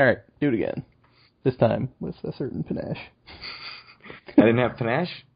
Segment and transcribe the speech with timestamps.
[0.00, 0.82] All right, do it again.
[1.44, 2.96] This time with a certain panache.
[4.38, 5.26] I didn't have panache.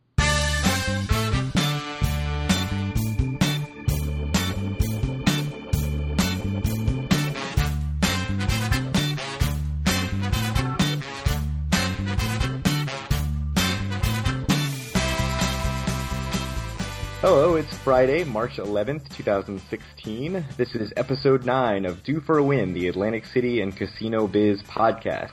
[17.26, 20.44] Hello, it's Friday, March 11th, 2016.
[20.58, 24.62] This is episode 9 of Due for a Win, the Atlantic City and Casino Biz
[24.64, 25.32] podcast.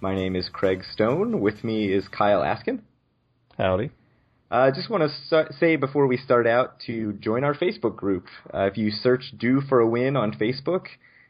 [0.00, 1.38] My name is Craig Stone.
[1.40, 2.82] With me is Kyle Askin.
[3.56, 3.92] Howdy.
[4.50, 8.26] I uh, just want to say before we start out to join our Facebook group.
[8.52, 10.86] Uh, if you search Due for a Win on Facebook,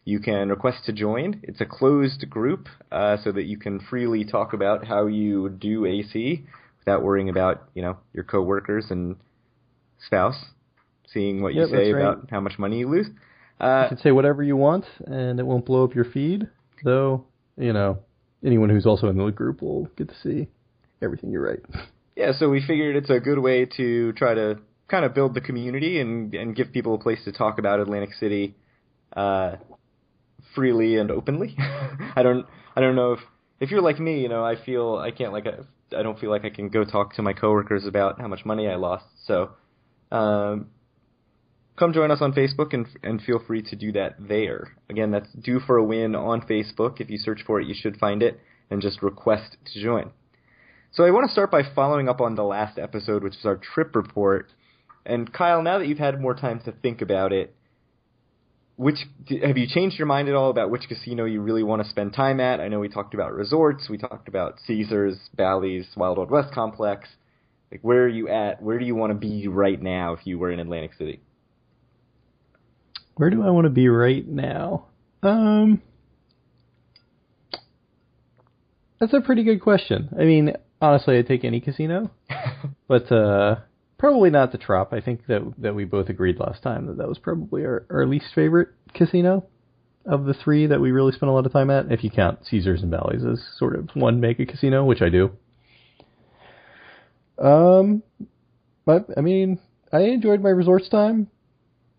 [0.06, 1.42] you can request to join.
[1.42, 5.84] It's a closed group uh, so that you can freely talk about how you do
[5.84, 6.46] AC
[6.78, 9.16] without worrying about, you know, your coworkers and
[10.06, 10.36] spouse,
[11.12, 12.16] seeing what you Yep, say right.
[12.16, 13.06] about how much money you lose.
[13.06, 13.14] You
[13.66, 16.48] Uh, can say whatever you want, and it won't blow up your feed.
[16.84, 17.24] Though,
[17.56, 17.98] you know,
[18.44, 20.48] anyone who's also in the group will get to see
[21.02, 21.60] everything you write.
[22.16, 25.40] yeah, so we figured it's a good way to try to kind of build the
[25.40, 28.54] community and and give people a place to talk about Atlantic City
[29.16, 29.56] uh,
[30.54, 31.56] freely and openly.
[32.16, 32.46] I don't
[32.76, 33.20] I don't know if
[33.60, 36.44] if you're like me, you know, I feel I can't like I don't feel like
[36.44, 39.04] I can go talk to my coworkers about how much money I lost.
[39.26, 39.50] So
[40.10, 40.68] um,
[41.78, 44.76] come join us on Facebook and and feel free to do that there.
[44.90, 47.00] Again, that's due for a win on Facebook.
[47.00, 50.10] If you search for it, you should find it and just request to join.
[50.92, 53.56] So I want to start by following up on the last episode, which is our
[53.56, 54.52] trip report.
[55.04, 57.54] And Kyle, now that you've had more time to think about it,
[58.76, 58.98] which
[59.42, 62.14] have you changed your mind at all about which casino you really want to spend
[62.14, 62.60] time at?
[62.60, 67.08] I know we talked about resorts, we talked about Caesars, Bally's, Wild Wild West complex.
[67.70, 68.62] Like, where are you at?
[68.62, 71.20] Where do you want to be right now if you were in Atlantic City?
[73.16, 74.86] Where do I want to be right now?
[75.22, 75.82] Um,
[79.00, 80.08] that's a pretty good question.
[80.18, 82.10] I mean, honestly, I'd take any casino,
[82.88, 83.56] but uh,
[83.98, 84.92] probably not the Trop.
[84.92, 88.06] I think that that we both agreed last time that that was probably our, our
[88.06, 89.46] least favorite casino
[90.06, 91.90] of the three that we really spent a lot of time at.
[91.92, 95.32] If you count Caesars and Bally's as sort of one mega casino, which I do.
[97.38, 98.02] Um,
[98.84, 99.58] but I mean,
[99.92, 101.28] I enjoyed my resorts time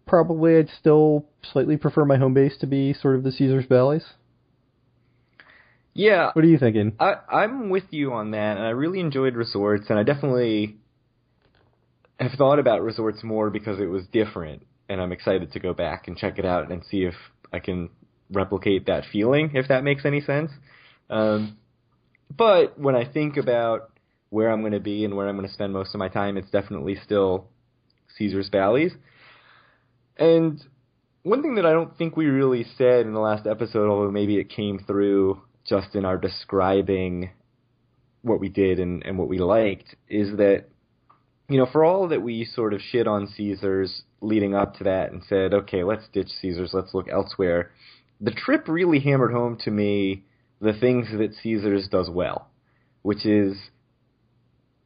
[0.09, 4.03] probably I'd still slightly prefer my home base to be sort of the Caesars Bally's.
[5.94, 6.94] Yeah, What are you thinking?
[7.00, 10.77] I, I'm with you on that, and I really enjoyed resorts, and I definitely
[12.19, 16.07] have thought about resorts more because it was different, and I'm excited to go back
[16.07, 17.16] and check it out and see if
[17.51, 17.89] I can
[18.31, 20.51] replicate that feeling, if that makes any sense.
[21.09, 21.57] Um,
[22.35, 23.91] but when I think about
[24.29, 26.38] where I'm going to be and where I'm going to spend most of my time,
[26.38, 27.47] it's definitely still
[28.17, 28.94] Caesar's Bally's.
[30.17, 30.62] And
[31.23, 34.38] one thing that I don't think we really said in the last episode, although maybe
[34.38, 37.31] it came through just in our describing
[38.22, 40.66] what we did and, and what we liked, is that,
[41.47, 45.12] you know, for all that we sort of shit on Caesars leading up to that
[45.12, 47.72] and said, okay, let's ditch Caesars, let's look elsewhere,
[48.22, 50.23] the trip really hammered home to me
[50.59, 52.50] the things that Caesars does well,
[53.01, 53.57] which is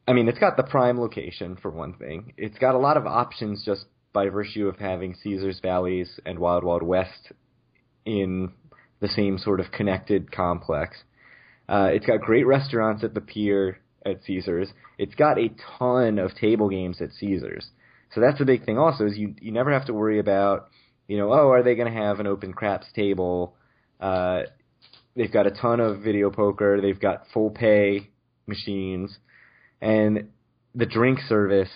[0.07, 2.33] I mean, it's got the prime location for one thing.
[2.37, 6.63] It's got a lot of options just by virtue of having Caesar's Bally's and Wild
[6.63, 7.31] Wild West
[8.05, 8.51] in
[8.99, 10.97] the same sort of connected complex.
[11.69, 14.69] Uh, it's got great restaurants at the pier at Caesars.
[14.97, 15.49] It's got a
[15.79, 17.67] ton of table games at Caesars.
[18.13, 20.67] So that's the big thing also is you you never have to worry about,
[21.07, 23.55] you know, oh, are they going to have an open craps table?
[23.99, 24.41] Uh,
[25.15, 26.81] they've got a ton of video poker.
[26.81, 28.09] They've got full pay
[28.45, 29.17] machines
[29.83, 30.29] and
[30.73, 31.69] the drink service,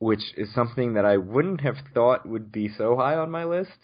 [0.00, 3.78] which is something that I wouldn't have thought would be so high on my list.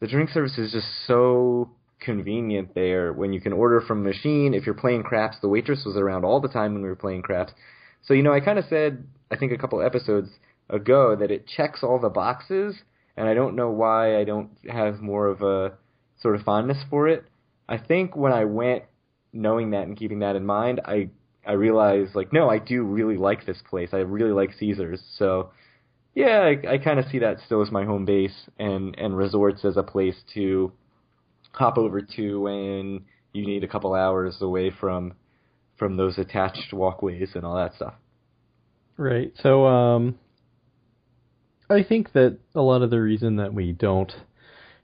[0.00, 4.52] The drink service is just so convenient there when you can order from machine.
[4.52, 7.22] If you're playing craps, the waitress was around all the time when we were playing
[7.22, 7.52] craps.
[8.02, 10.28] So, you know, I kind of said, I think a couple episodes
[10.68, 12.76] ago, that it checks all the boxes,
[13.16, 15.78] and I don't know why I don't have more of a
[16.20, 17.24] sort of fondness for it.
[17.68, 18.82] I think when I went
[19.32, 21.08] knowing that and keeping that in mind, I
[21.46, 23.90] I realized like no, I do really like this place.
[23.92, 25.00] I really like Caesars.
[25.18, 25.50] So
[26.14, 29.64] yeah, I, I kind of see that still as my home base and and resorts
[29.64, 30.72] as a place to
[31.52, 35.14] hop over to when you need a couple hours away from
[35.76, 37.94] from those attached walkways and all that stuff.
[38.96, 39.32] Right.
[39.42, 40.18] So, um,
[41.68, 44.12] I think that a lot of the reason that we don't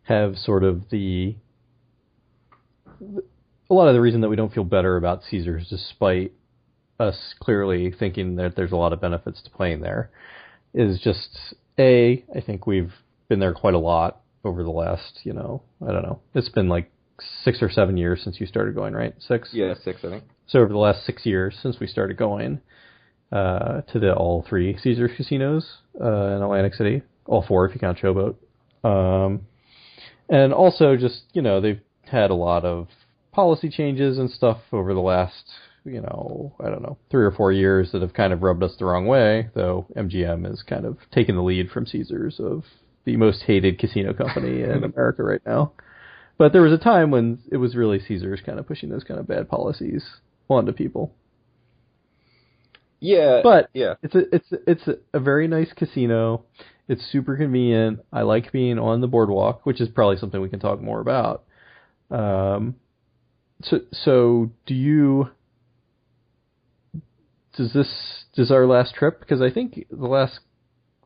[0.04, 1.36] have sort of the
[3.70, 6.32] a lot of the reason that we don't feel better about Caesars, despite
[6.98, 10.10] us clearly thinking that there's a lot of benefits to playing there,
[10.74, 12.24] is just a.
[12.34, 12.92] I think we've
[13.28, 16.20] been there quite a lot over the last, you know, I don't know.
[16.34, 16.90] It's been like
[17.42, 19.14] six or seven years since you started going, right?
[19.18, 19.50] Six.
[19.52, 20.24] Yeah, six, I think.
[20.46, 22.60] So over the last six years since we started going
[23.32, 25.66] uh, to the all three Caesars casinos
[26.00, 28.36] uh, in Atlantic City, all four if you count Showboat,
[28.84, 29.42] um,
[30.28, 32.88] and also just you know they've had a lot of
[33.32, 35.44] policy changes and stuff over the last
[35.88, 38.74] you know I don't know three or four years that have kind of rubbed us
[38.78, 39.48] the wrong way.
[39.54, 42.64] Though MGM has kind of taken the lead from Caesars of
[43.04, 45.72] the most hated casino company in America right now.
[46.36, 49.18] But there was a time when it was really Caesars kind of pushing those kind
[49.18, 50.04] of bad policies
[50.48, 51.12] onto people.
[53.00, 56.44] Yeah, But yeah, it's a it's a- it's a, a very nice casino.
[56.88, 58.00] It's super convenient.
[58.12, 61.44] I like being on the boardwalk, which is probably something we can talk more about.
[62.10, 62.76] Um,
[63.62, 65.30] so so do you?
[67.58, 69.18] Does this does our last trip?
[69.18, 70.38] Because I think the last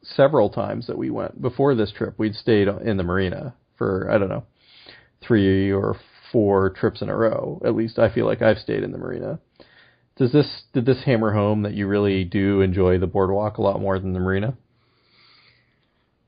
[0.02, 4.18] several times that we went before this trip, we'd stayed in the marina for I
[4.18, 4.44] don't know
[5.26, 5.96] three or
[6.30, 7.62] four trips in a row.
[7.64, 9.38] At least I feel like I've stayed in the marina.
[10.16, 13.80] Does this did this hammer home that you really do enjoy the boardwalk a lot
[13.80, 14.54] more than the marina?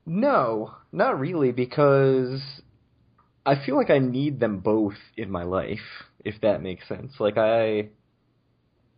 [0.07, 2.41] No, not really, because
[3.45, 7.13] I feel like I need them both in my life, if that makes sense.
[7.19, 7.89] Like I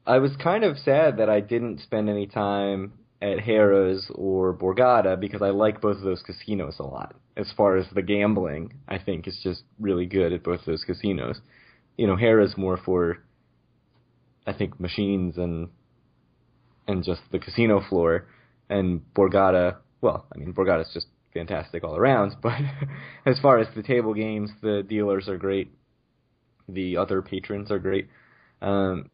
[0.07, 5.19] I was kind of sad that I didn't spend any time at Harrah's or Borgata
[5.19, 7.15] because I like both of those casinos a lot.
[7.35, 11.41] As far as the gambling, I think is just really good at both those casinos.
[11.97, 13.17] You know, Harrah's more for
[14.45, 15.67] I think machines and
[16.87, 18.27] and just the casino floor
[18.69, 22.61] and Borgata well, I mean, Borgata's just fantastic all around, but
[23.25, 25.73] as far as the table games, the dealers are great.
[26.69, 28.07] The other patrons are great.
[28.61, 29.09] Um,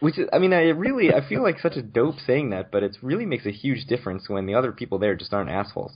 [0.00, 2.82] which is, I mean, I really, I feel like such a dope saying that, but
[2.82, 5.92] it really makes a huge difference when the other people there just aren't assholes.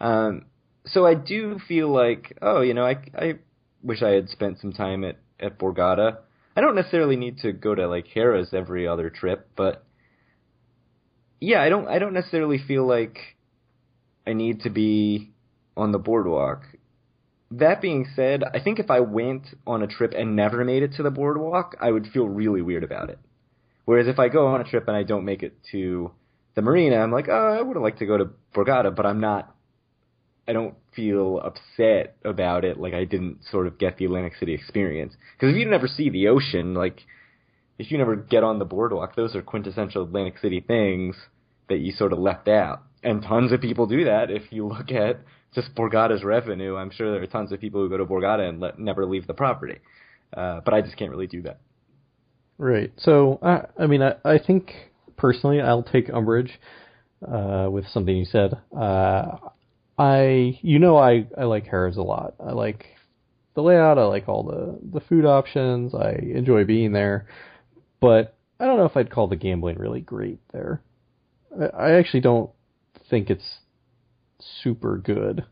[0.00, 0.46] Um,
[0.86, 3.34] so I do feel like, oh, you know, I, I
[3.82, 6.18] wish I had spent some time at, at Borgata.
[6.56, 9.84] I don't necessarily need to go to like Harrah's every other trip, but
[11.40, 13.18] yeah, I don't, I don't necessarily feel like
[14.26, 15.32] I need to be
[15.76, 16.62] on the boardwalk.
[17.50, 20.94] That being said, I think if I went on a trip and never made it
[20.94, 23.18] to the boardwalk, I would feel really weird about it.
[23.86, 26.10] Whereas if I go on a trip and I don't make it to
[26.54, 29.20] the marina, I'm like, oh, I would have liked to go to Borgata, but I'm
[29.20, 29.54] not.
[30.48, 34.54] I don't feel upset about it like I didn't sort of get the Atlantic City
[34.54, 35.14] experience.
[35.34, 37.00] Because if you never see the ocean, like
[37.78, 41.16] if you never get on the boardwalk, those are quintessential Atlantic City things
[41.68, 42.82] that you sort of left out.
[43.02, 44.30] And tons of people do that.
[44.30, 45.20] If you look at
[45.54, 48.60] just Borgata's revenue, I'm sure there are tons of people who go to Borgata and
[48.60, 49.78] let, never leave the property.
[50.36, 51.60] Uh, but I just can't really do that.
[52.58, 52.92] Right.
[52.96, 54.72] So I I mean I I think
[55.16, 56.58] personally I'll take umbrage
[57.26, 58.54] uh, with something you said.
[58.76, 59.36] Uh,
[59.98, 62.34] I you know I I like Harrah's a lot.
[62.40, 62.86] I like
[63.54, 63.98] the layout.
[63.98, 65.94] I like all the the food options.
[65.94, 67.26] I enjoy being there,
[68.00, 70.82] but I don't know if I'd call the gambling really great there.
[71.60, 72.50] I, I actually don't
[73.10, 73.58] think it's
[74.62, 75.44] super good.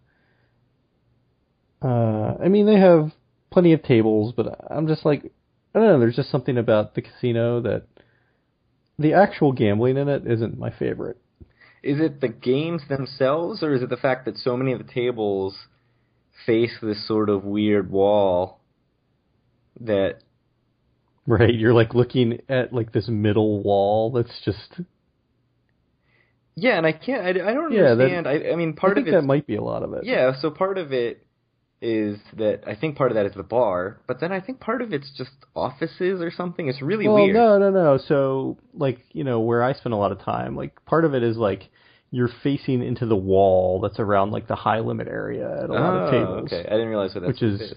[1.83, 3.13] Uh, I mean, they have
[3.51, 5.33] plenty of tables, but I'm just like,
[5.75, 6.01] I don't know.
[6.01, 7.85] There's just something about the casino that
[8.99, 11.17] the actual gambling in it isn't my favorite.
[11.83, 14.91] Is it the games themselves, or is it the fact that so many of the
[14.93, 15.57] tables
[16.47, 18.61] face this sort of weird wall
[19.81, 20.19] that
[21.27, 24.81] Right, you're like looking at like this middle wall that's just.
[26.55, 27.23] yeah, and I can't.
[27.25, 28.29] I, I don't Yeah, that- understand.
[28.29, 29.17] I, I mean, part I think of it.
[29.17, 30.05] that might be a lot of it.
[30.05, 31.27] Yeah, so part of it
[31.85, 34.81] is that I think part of that is the bar, but then I think part
[34.83, 36.67] of it's just offices or something.
[36.69, 37.35] It's really Well, weird.
[37.35, 37.99] no, no, no.
[37.99, 41.23] So, like, you know, where I spend a lot of time, like, part of it
[41.23, 41.69] is like
[42.11, 45.95] you're facing into the wall that's around like the high limit area at a lot
[45.95, 46.53] oh, of tables.
[46.53, 46.67] okay.
[46.69, 47.75] I didn't realize what that's Which is-.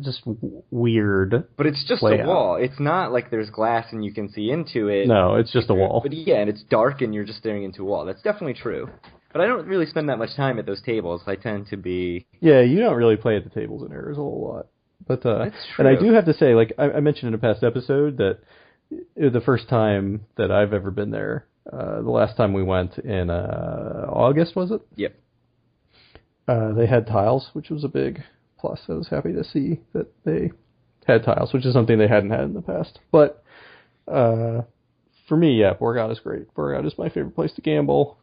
[0.00, 1.44] Just w- weird.
[1.58, 2.24] But it's just layout.
[2.24, 2.56] a wall.
[2.56, 5.06] It's not like there's glass and you can see into it.
[5.06, 6.00] No, it's just a wall.
[6.02, 8.06] But yeah, and it's dark and you're just staring into a wall.
[8.06, 8.88] That's definitely true.
[9.32, 11.22] But I don't really spend that much time at those tables.
[11.26, 14.20] I tend to be Yeah, you don't really play at the tables in Harrah's a
[14.20, 14.66] whole lot.
[15.06, 15.86] But uh That's true.
[15.86, 18.38] and I do have to say, like I, I mentioned in a past episode that
[19.16, 23.30] the first time that I've ever been there, uh the last time we went in
[23.30, 24.80] uh August was it?
[24.96, 25.14] Yep.
[26.48, 28.22] Uh they had tiles, which was a big
[28.58, 28.80] plus.
[28.88, 30.52] I was happy to see that they
[31.06, 32.98] had tiles, which is something they hadn't had in the past.
[33.10, 33.42] But
[34.06, 34.62] uh
[35.28, 36.52] for me, yeah, Borgata's great.
[36.54, 38.18] Borgata's my favorite place to gamble.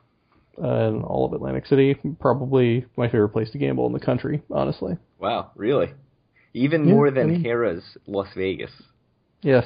[0.61, 4.41] Uh, in all of Atlantic City, probably my favorite place to gamble in the country,
[4.51, 4.97] honestly.
[5.17, 5.87] Wow, really?
[6.53, 8.71] Even Yeah, more than I mean- Harrah's Las Vegas.
[9.41, 9.65] Yes.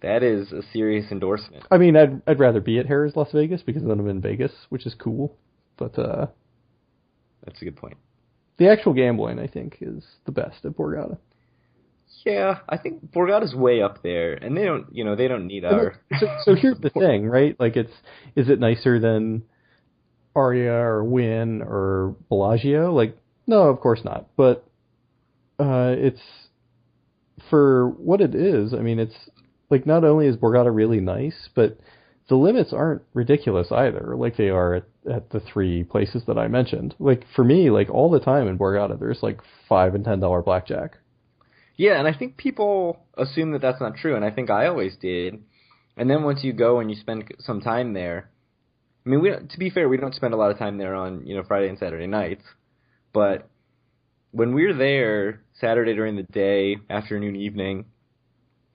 [0.00, 1.64] That is a serious endorsement.
[1.70, 4.52] I mean, I'd I'd rather be at Harrah's Las Vegas because then I'm in Vegas,
[4.70, 5.36] which is cool.
[5.76, 6.26] But uh,
[7.44, 7.96] That's a good point.
[8.56, 11.18] the actual gambling, I think, is the best at Borgata.
[12.24, 15.64] Yeah, I think Borgata's way up there, and they don't, you know, they don't need
[15.64, 15.96] our.
[16.20, 17.58] So, so here's the thing, right?
[17.58, 17.92] Like, it's
[18.36, 19.42] is it nicer than
[20.34, 22.92] Aria or Wynn or Bellagio?
[22.92, 24.28] Like, no, of course not.
[24.36, 24.66] But
[25.58, 26.20] uh, it's
[27.50, 28.74] for what it is.
[28.74, 29.14] I mean, it's
[29.70, 31.78] like not only is Borgata really nice, but
[32.28, 36.48] the limits aren't ridiculous either, like they are at, at the three places that I
[36.48, 36.94] mentioned.
[36.98, 40.42] Like for me, like all the time in Borgata, there's like five and ten dollar
[40.42, 40.98] blackjack.
[41.76, 44.96] Yeah, and I think people assume that that's not true, and I think I always
[44.96, 45.42] did.
[45.96, 48.30] And then once you go and you spend some time there,
[49.04, 51.26] I mean, we to be fair, we don't spend a lot of time there on
[51.26, 52.44] you know Friday and Saturday nights,
[53.12, 53.48] but
[54.30, 57.84] when we're there Saturday during the day, afternoon, evening,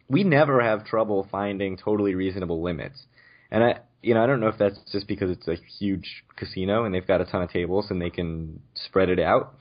[0.08, 3.04] we never have trouble finding totally reasonable limits.
[3.52, 6.86] And I, you know, I don't know if that's just because it's a huge casino
[6.86, 9.56] and they've got a ton of tables and they can spread it out,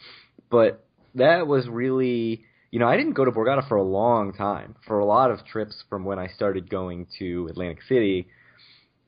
[0.50, 4.76] but that was really, you know, I didn't go to Borgata for a long time,
[4.86, 8.28] for a lot of trips from when I started going to Atlantic City.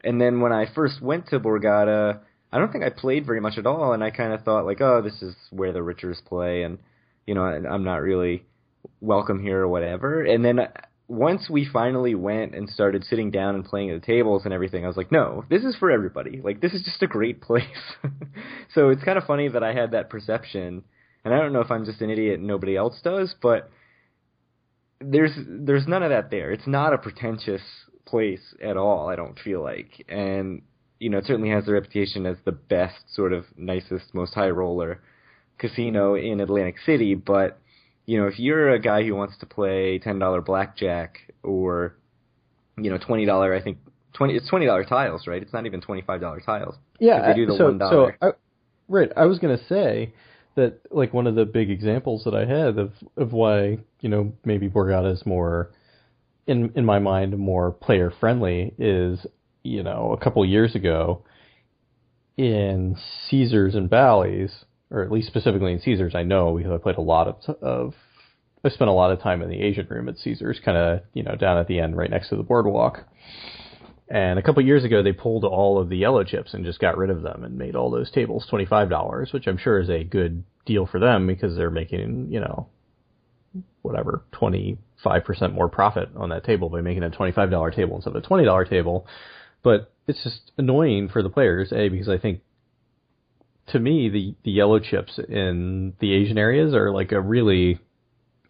[0.04, 2.20] And then when I first went to Borgata,
[2.52, 4.80] I don't think I played very much at all, and I kind of thought like,
[4.80, 6.78] oh, this is where the Richers play, and
[7.26, 8.46] you know, I'm not really
[9.00, 10.24] welcome here or whatever.
[10.24, 10.68] And then uh,
[11.08, 14.84] once we finally went and started sitting down and playing at the tables and everything,
[14.84, 16.40] I was like, no, this is for everybody.
[16.42, 17.64] Like, this is just a great place.
[18.74, 20.84] so it's kind of funny that I had that perception,
[21.24, 23.70] and I don't know if I'm just an idiot and nobody else does, but
[25.00, 26.50] there's there's none of that there.
[26.50, 27.62] It's not a pretentious
[28.08, 29.08] place at all.
[29.08, 30.62] I don't feel like, and
[30.98, 34.50] you know, it certainly has the reputation as the best, sort of nicest, most high
[34.50, 35.00] roller
[35.58, 37.58] casino in Atlantic City, but
[38.08, 41.94] you know, if you're a guy who wants to play ten dollar blackjack or
[42.78, 43.76] you know twenty dollar, I think
[44.14, 45.42] twenty it's twenty dollar tiles, right?
[45.42, 46.76] It's not even twenty five dollar tiles.
[46.98, 47.90] Yeah, they do the so, $1.
[47.90, 48.30] so I,
[48.88, 49.10] right.
[49.14, 50.14] I was gonna say
[50.54, 54.32] that like one of the big examples that I had of of why you know
[54.42, 55.70] maybe Borgata is more
[56.48, 59.24] in in my mind more player friendly is
[59.62, 61.22] you know a couple years ago
[62.36, 62.96] in
[63.28, 67.02] Caesars and Bally's or at least specifically in Caesars, I know because I played a
[67.02, 67.94] lot of, of
[68.64, 71.22] I spent a lot of time in the Asian room at Caesars, kind of you
[71.22, 73.04] know down at the end, right next to the boardwalk.
[74.10, 76.96] And a couple years ago, they pulled all of the yellow chips and just got
[76.96, 79.90] rid of them and made all those tables twenty five dollars, which I'm sure is
[79.90, 82.68] a good deal for them because they're making you know
[83.82, 87.70] whatever twenty five percent more profit on that table by making a twenty five dollar
[87.70, 89.06] table instead of a twenty dollar table.
[89.62, 92.40] But it's just annoying for the players, a because I think
[93.68, 97.78] to me, the, the yellow chips in the Asian areas are like a really,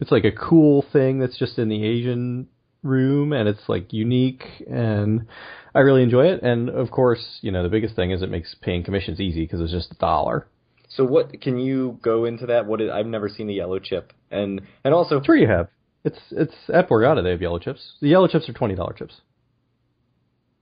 [0.00, 2.48] it's like a cool thing that's just in the Asian
[2.82, 5.26] room and it's like unique and
[5.74, 6.42] I really enjoy it.
[6.42, 9.60] And of course, you know, the biggest thing is it makes paying commissions easy because
[9.60, 10.46] it's just a dollar.
[10.88, 12.66] So what can you go into that?
[12.66, 15.68] What is, I've never seen a yellow chip, and and also sure you have.
[16.04, 17.92] It's it's at Borgata they have yellow chips.
[18.00, 19.20] The yellow chips are twenty dollar chips.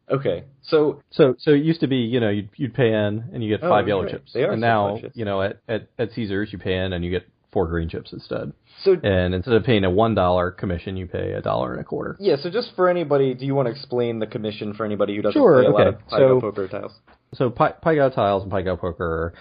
[0.09, 3.43] Okay, so so so it used to be you know you'd you'd pay in and
[3.43, 4.13] you get oh, five yellow right.
[4.13, 7.05] chips, They are and now you know at, at at Caesars you pay in and
[7.05, 8.53] you get four green chips instead.
[8.85, 11.85] So and instead of paying a one dollar commission, you pay a dollar and a
[11.85, 12.17] quarter.
[12.21, 15.23] yeah, so just for anybody, do you want to explain the commission for anybody who
[15.23, 16.93] doesn't Sure, play a lot of Pai Gow So- poker tiles?
[17.35, 19.35] So Pi- Pai Gow tiles and Pai Gow poker are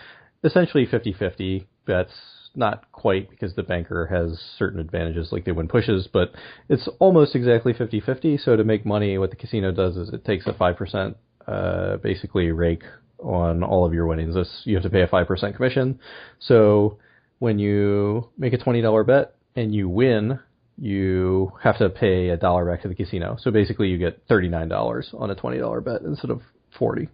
[0.45, 2.11] essentially 50-50 bets.
[2.57, 6.31] Not quite because the banker has certain advantages like they win pushes, but
[6.69, 8.39] it's almost exactly 50-50.
[8.39, 11.15] So to make money, what the casino does is it takes a 5%
[11.47, 12.83] uh, basically rake
[13.19, 14.35] on all of your winnings.
[14.35, 15.99] This, you have to pay a 5% commission.
[16.39, 16.97] So
[17.39, 20.39] when you make a $20 bet and you win,
[20.77, 23.37] you have to pay a dollar back to the casino.
[23.39, 26.41] So basically you get $39 on a $20 bet instead of
[26.77, 27.09] 40.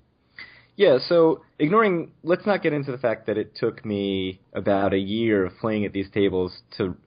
[0.82, 4.98] Yeah, so ignoring, let's not get into the fact that it took me about a
[4.98, 6.98] year of playing at these tables to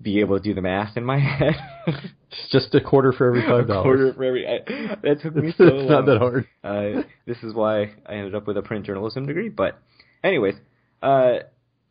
[0.00, 1.54] be able to do the math in my head.
[1.86, 4.14] It's just a quarter for every five a quarter dollars.
[4.16, 4.46] for every.
[4.48, 6.48] I, that took me It's, so it's not that hard.
[6.64, 9.50] Uh, this is why I ended up with a print journalism degree.
[9.50, 9.78] But,
[10.24, 10.54] anyways,
[11.02, 11.40] uh,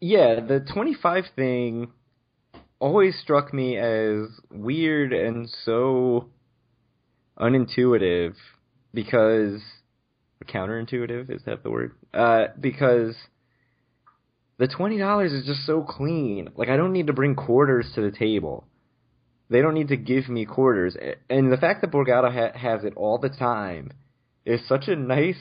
[0.01, 1.91] yeah, the 25 thing
[2.79, 6.29] always struck me as weird and so
[7.39, 8.33] unintuitive
[8.91, 9.61] because
[10.45, 11.93] counterintuitive is that the word?
[12.13, 13.15] Uh, because
[14.57, 16.49] the twenty dollars is just so clean.
[16.55, 18.67] Like I don't need to bring quarters to the table.
[19.49, 20.97] They don't need to give me quarters,
[21.29, 23.91] and the fact that Borgata ha- has it all the time
[24.45, 25.37] is such a nice.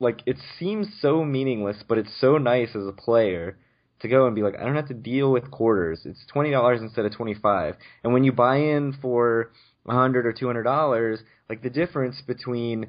[0.00, 3.58] Like it seems so meaningless, but it's so nice as a player
[4.00, 6.00] to go and be like, I don't have to deal with quarters.
[6.04, 7.76] It's twenty dollars instead of twenty five.
[8.02, 9.52] And when you buy in for
[9.86, 12.88] a hundred or two hundred dollars, like the difference between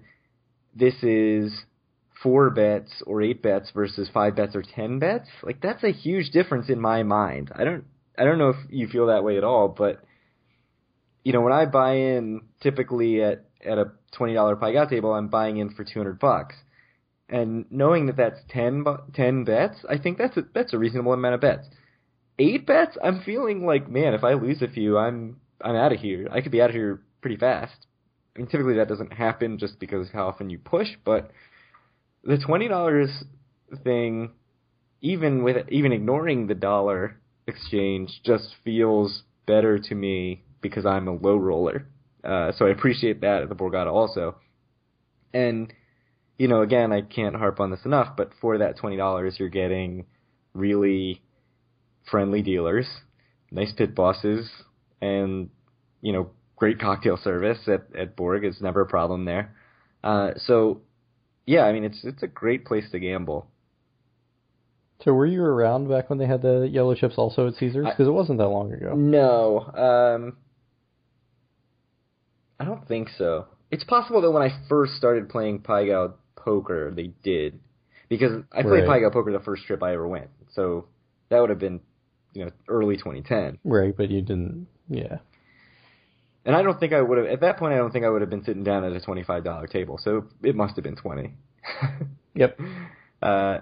[0.75, 1.51] this is
[2.21, 6.31] four bets or eight bets versus five bets or ten bets, like that's a huge
[6.31, 7.51] difference in my mind.
[7.55, 7.85] I don't
[8.17, 10.03] I don't know if you feel that way at all, but
[11.23, 15.13] you know, when I buy in typically at at a twenty dollar Pai Gow table,
[15.13, 16.55] I'm buying in for two hundred bucks,
[17.29, 21.35] and knowing that that's 10, 10 bets, I think that's a that's a reasonable amount
[21.35, 21.67] of bets.
[22.39, 25.99] Eight bets, I'm feeling like man, if I lose a few, I'm I'm out of
[25.99, 26.27] here.
[26.31, 27.87] I could be out of here pretty fast.
[28.35, 31.31] I mean, typically that doesn't happen just because how often you push, but
[32.23, 33.23] the twenty dollars
[33.83, 34.31] thing,
[35.01, 41.13] even with even ignoring the dollar exchange, just feels better to me because I'm a
[41.13, 41.87] low roller.
[42.23, 44.37] Uh, so I appreciate that at the Borgata also.
[45.33, 45.71] And
[46.37, 49.49] you know, again, I can't harp on this enough, but for that twenty dollars, you're
[49.49, 50.05] getting
[50.53, 51.21] really
[52.09, 52.87] friendly dealers,
[53.51, 54.49] nice pit bosses,
[55.01, 55.49] and
[56.01, 59.55] you know, great cocktail service at at Borg is never a problem there.
[60.03, 60.81] Uh, so
[61.45, 63.48] yeah, I mean it's it's a great place to gamble.
[65.03, 67.88] So were you around back when they had the yellow chips also at Caesars?
[67.89, 68.93] Because it wasn't that long ago.
[68.95, 70.38] No, um,
[72.60, 73.48] I don't think so.
[73.69, 77.60] It's possible that when I first started playing Gow poker, they did,
[78.07, 79.01] because I played Right.
[79.01, 80.29] Gow poker the first trip I ever went.
[80.53, 80.86] So
[81.29, 81.81] that would have been,
[82.33, 83.57] you know, early 2010.
[83.65, 84.67] Right, but you didn't.
[84.88, 85.17] Yeah.
[86.45, 87.73] And I don't think I would have at that point.
[87.73, 89.97] I don't think I would have been sitting down at a twenty-five dollar table.
[90.03, 91.33] So it must have been twenty.
[92.35, 92.59] Yep.
[93.21, 93.59] Uh,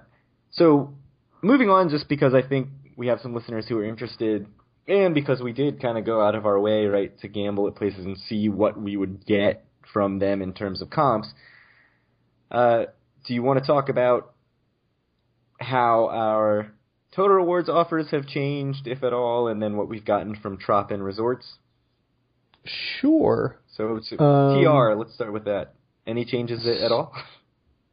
[0.51, 0.93] so
[1.41, 4.47] moving on, just because I think we have some listeners who are interested,
[4.87, 7.75] and because we did kind of go out of our way, right, to gamble at
[7.75, 11.27] places and see what we would get from them in terms of comps.
[12.49, 12.85] Uh,
[13.25, 14.33] do you want to talk about
[15.59, 16.71] how our
[17.15, 20.91] total rewards offers have changed, if at all, and then what we've gotten from Trop
[20.91, 21.45] and Resorts?
[22.65, 23.59] Sure.
[23.75, 25.73] So, Um, TR, let's start with that.
[26.05, 27.13] Any changes at all?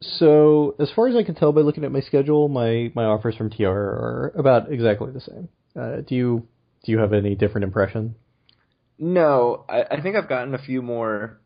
[0.00, 3.34] So as far as I can tell by looking at my schedule, my my offers
[3.36, 5.48] from TR are about exactly the same.
[5.74, 6.48] Uh, do you
[6.84, 8.14] do you have any different impression?
[8.98, 11.40] No, I, I think I've gotten a few more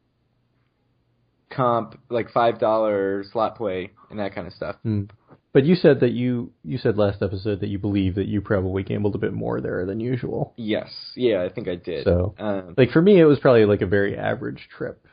[1.50, 4.76] comp, like five dollar slot play and that kind of stuff.
[4.82, 5.04] Hmm.
[5.52, 8.82] But you said that you you said last episode that you believe that you probably
[8.82, 10.54] gambled a bit more there than usual.
[10.56, 12.04] Yes, yeah, I think I did.
[12.04, 15.06] So- um, Like for me, it was probably like a very average trip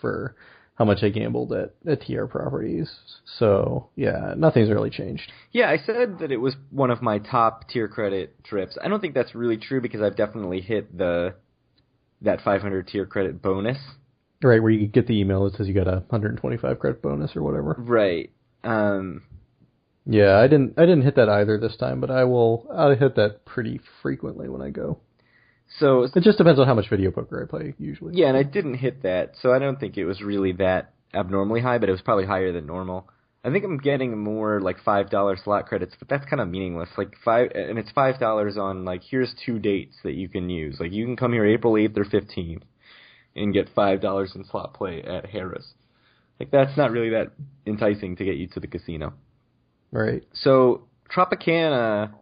[0.00, 0.34] for
[0.74, 2.90] how much I gambled at, at TR properties.
[3.38, 5.30] So yeah, nothing's really changed.
[5.52, 8.76] yeah, I said that it was one of my top tier credit trips.
[8.82, 11.34] I don't think that's really true because I've definitely hit the
[12.22, 13.78] that 500 tier credit bonus.
[14.42, 17.42] Right, where you get the email that says you got a 125 credit bonus or
[17.42, 17.76] whatever.
[17.78, 18.30] Right.
[18.64, 19.22] Um,
[20.06, 23.16] Yeah, I didn't I didn't hit that either this time, but I will I'll hit
[23.16, 24.98] that pretty frequently when I go.
[25.78, 28.14] so It just depends on how much video poker I play usually.
[28.14, 31.60] Yeah, and I didn't hit that, so I don't think it was really that abnormally
[31.60, 33.08] high, but it was probably higher than normal.
[33.44, 36.88] I think I'm getting more like five dollar slot credits, but that's kind of meaningless.
[36.98, 40.78] Like five, and it's five dollars on like here's two dates that you can use.
[40.80, 42.62] Like you can come here April eighth or fifteenth
[43.36, 45.74] and get five dollars in slot play at Harrah's.
[46.40, 47.32] Like that's not really that
[47.66, 49.14] enticing to get you to the casino.
[49.94, 50.24] Right.
[50.32, 50.82] So
[51.14, 52.12] Tropicana,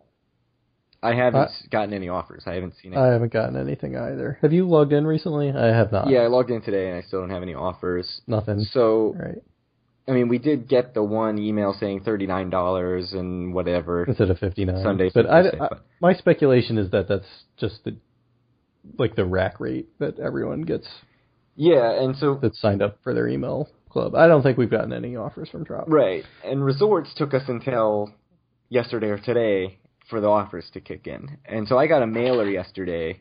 [1.02, 2.44] I haven't gotten any offers.
[2.46, 2.98] I haven't seen it.
[2.98, 4.38] I haven't gotten anything either.
[4.42, 5.50] Have you logged in recently?
[5.50, 6.08] I have not.
[6.08, 8.20] yeah, I logged in today and I still don't have any offers.
[8.26, 8.60] Nothing.
[8.72, 9.42] So Right.
[10.06, 14.04] I mean, we did get the one email saying thirty nine dollars and whatever.
[14.04, 14.82] Instead of 59.
[14.82, 17.96] Sunday But I, 56, I- but- my speculation is that that's just the
[18.98, 20.88] like the rack rate that everyone gets
[21.56, 24.14] Yeah, and so that's signed up for their email club.
[24.14, 25.84] I don't think we've gotten any offers from Trop.
[25.88, 28.12] right, and resorts took us until
[28.68, 29.78] yesterday or today
[30.08, 33.20] for the offers to kick in, and so I got a mailer yesterday,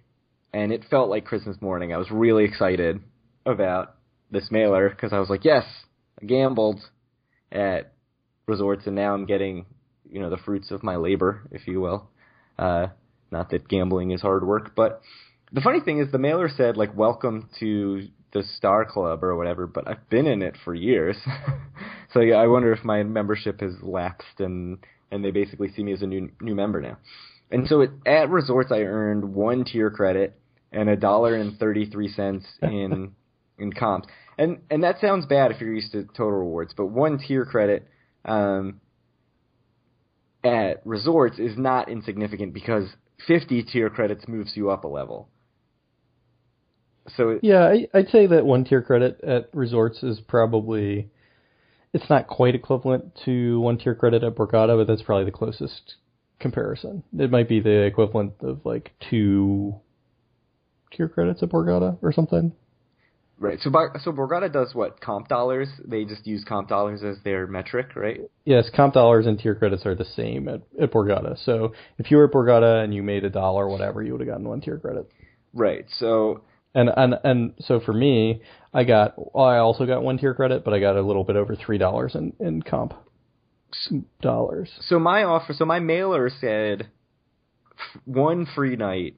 [0.53, 1.93] and it felt like Christmas morning.
[1.93, 3.01] I was really excited
[3.45, 3.95] about
[4.31, 5.65] this mailer because I was like, yes,
[6.21, 6.79] I gambled
[7.51, 7.93] at
[8.47, 9.65] resorts, and now I'm getting
[10.10, 12.10] you know the fruits of my labor, if you will.
[12.57, 12.88] Uh,
[13.31, 15.01] not that gambling is hard work, but
[15.51, 19.67] the funny thing is the mailer said like welcome to the Star Club or whatever,
[19.67, 21.17] but I've been in it for years.
[22.13, 24.80] so yeah, I wonder if my membership has lapsed and
[25.12, 26.98] and they basically see me as a new new member now.
[27.52, 30.39] And so it, at resorts I earned one tier credit
[30.72, 33.13] and a dollar and thirty three cents in
[33.58, 34.08] in comps.
[34.38, 37.88] And and that sounds bad if you're used to total rewards, but one tier credit
[38.24, 38.80] um
[40.44, 42.86] at resorts is not insignificant because
[43.28, 45.30] 50 tier credits moves you up a level.
[47.17, 51.10] So it, Yeah, I, I'd say that one tier credit at resorts is probably
[51.93, 55.95] it's not quite equivalent to one tier credit at Borgata, but that's probably the closest
[56.39, 57.04] comparison.
[57.17, 59.76] It might be the equivalent of like two
[60.91, 62.54] tier credits at Borgata or something.
[63.41, 63.60] Right.
[63.60, 63.71] So
[64.04, 65.02] so Borgata does what?
[65.02, 65.67] Comp dollars.
[65.84, 68.21] They just use comp dollars as their metric, right?
[68.45, 71.43] Yes, comp dollars and tier credits are the same at, at Borgata.
[71.43, 74.30] So if you were at Borgata and you made a dollar, whatever, you would have
[74.30, 75.10] gotten one tier credit.
[75.54, 75.86] Right.
[75.97, 78.41] So And and and so for me,
[78.73, 81.55] I got I also got one tier credit, but I got a little bit over
[81.55, 82.93] three dollars in in comp
[84.21, 84.69] dollars.
[84.81, 86.89] so my offer, so my mailer said
[88.05, 89.15] one free night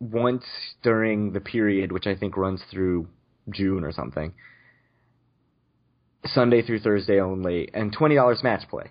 [0.00, 0.44] once
[0.82, 3.08] during the period, which I think runs through
[3.50, 4.34] June or something.
[6.24, 8.90] Sunday through Thursday only, and twenty dollars match play,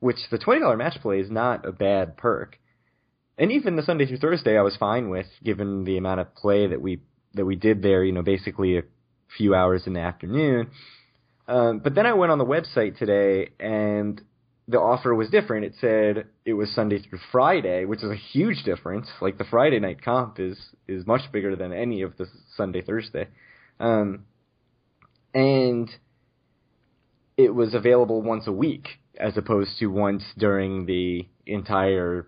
[0.00, 2.58] which the twenty dollar match play is not a bad perk.
[3.38, 6.66] And even the Sunday through Thursday, I was fine with, given the amount of play
[6.66, 7.00] that we
[7.34, 8.04] that we did there.
[8.04, 8.82] You know, basically a
[9.36, 10.70] few hours in the afternoon.
[11.46, 14.20] Um, but then I went on the website today, and
[14.66, 15.64] the offer was different.
[15.64, 19.08] It said it was Sunday through Friday, which is a huge difference.
[19.20, 23.28] Like the Friday night comp is is much bigger than any of the Sunday Thursday,
[23.78, 24.24] um,
[25.32, 25.88] and
[27.36, 32.26] it was available once a week as opposed to once during the entire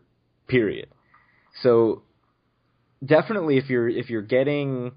[0.48, 0.88] period.
[1.62, 2.02] So
[3.04, 4.92] definitely, if you're if you're getting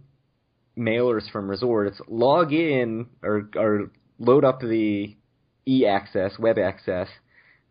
[0.78, 5.16] mailers from resorts, log in or or load up the
[5.66, 7.08] e access web access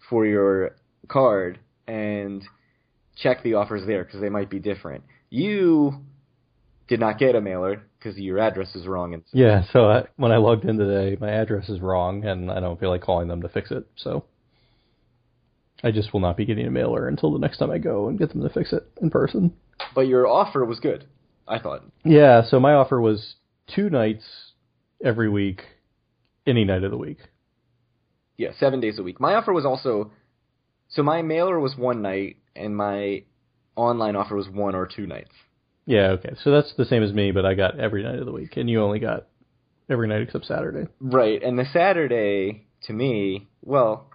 [0.08, 0.76] for your
[1.08, 2.42] card and
[3.16, 5.04] check the offers there because they might be different.
[5.30, 6.04] You
[6.88, 9.14] did not get a mailer because your address is wrong.
[9.14, 12.60] And Yeah, so I, when I logged in today, my address is wrong, and I
[12.60, 13.86] don't feel like calling them to fix it.
[13.96, 14.24] So
[15.82, 18.18] I just will not be getting a mailer until the next time I go and
[18.18, 19.52] get them to fix it in person.
[19.94, 21.04] but your offer was good.
[21.48, 21.84] I thought.
[22.04, 23.34] Yeah, so my offer was
[23.74, 24.24] two nights
[25.04, 25.62] every week,
[26.46, 27.18] any night of the week.
[28.36, 29.20] Yeah, seven days a week.
[29.20, 30.12] My offer was also
[30.88, 33.24] so my mailer was one night and my
[33.76, 35.30] online offer was one or two nights.
[35.86, 36.34] Yeah, okay.
[36.44, 38.70] So that's the same as me, but I got every night of the week, and
[38.70, 39.26] you only got
[39.90, 40.88] every night except Saturday.
[41.00, 44.06] Right, and the Saturday to me, well,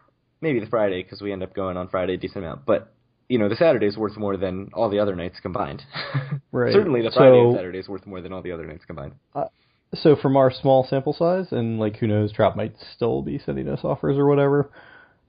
[0.42, 2.94] maybe the Friday because we end up going on Friday a decent amount, but
[3.30, 5.84] you know the Saturday is worth more than all the other nights combined.
[6.52, 6.74] Right.
[6.74, 9.14] Certainly, the Friday So- and Saturday is worth more than all the other nights combined.
[9.36, 9.46] Uh,
[9.94, 13.68] so from our small sample size, and like who knows, Trop might still be sending
[13.68, 14.72] us offers or whatever.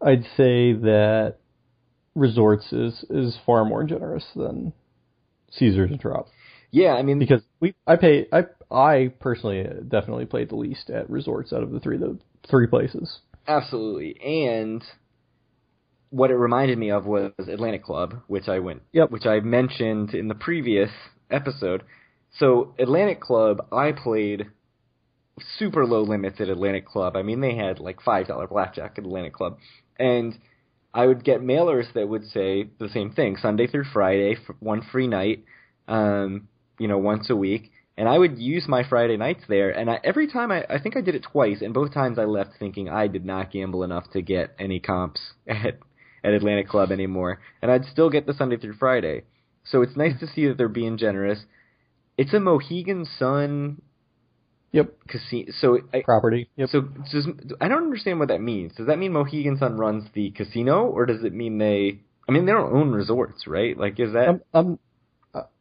[0.00, 1.36] I'd say that
[2.14, 4.72] Resorts is is far more generous than
[5.52, 6.28] Caesars and Trop
[6.70, 11.10] Yeah, I mean, because we I pay I I personally definitely played the least at
[11.10, 12.18] Resorts out of the three the
[12.48, 13.18] three places.
[13.48, 14.20] Absolutely.
[14.20, 14.82] And
[16.10, 19.10] what it reminded me of was Atlantic Club, which I went, Yep.
[19.10, 20.90] which I mentioned in the previous
[21.30, 21.82] episode.
[22.38, 24.46] So Atlantic Club, I played
[25.58, 27.16] super low limits at Atlantic Club.
[27.16, 29.58] I mean, they had like five dollar blackjack at Atlantic Club,
[29.98, 30.36] and
[30.94, 35.06] I would get mailers that would say the same thing: Sunday through Friday, one free
[35.06, 35.44] night,
[35.86, 37.70] um, you know, once a week.
[37.98, 40.96] And I would use my Friday nights there, and I, every time I, I think
[40.96, 44.08] I did it twice, and both times I left thinking I did not gamble enough
[44.12, 45.78] to get any comps at
[46.24, 49.24] at Atlantic Club anymore, and I'd still get the Sunday through Friday.
[49.64, 51.40] So it's nice to see that they're being generous.
[52.16, 53.82] It's a Mohegan Sun
[54.72, 55.52] Yep, casino.
[55.60, 56.50] So I, property.
[56.56, 56.68] Yep.
[56.68, 57.26] so does,
[57.60, 58.74] I don't understand what that means.
[58.76, 62.00] Does that mean Mohegan Sun runs the casino, or does it mean they?
[62.28, 63.76] I mean, they don't own resorts, right?
[63.76, 64.28] Like, is that?
[64.28, 64.78] I'm I'm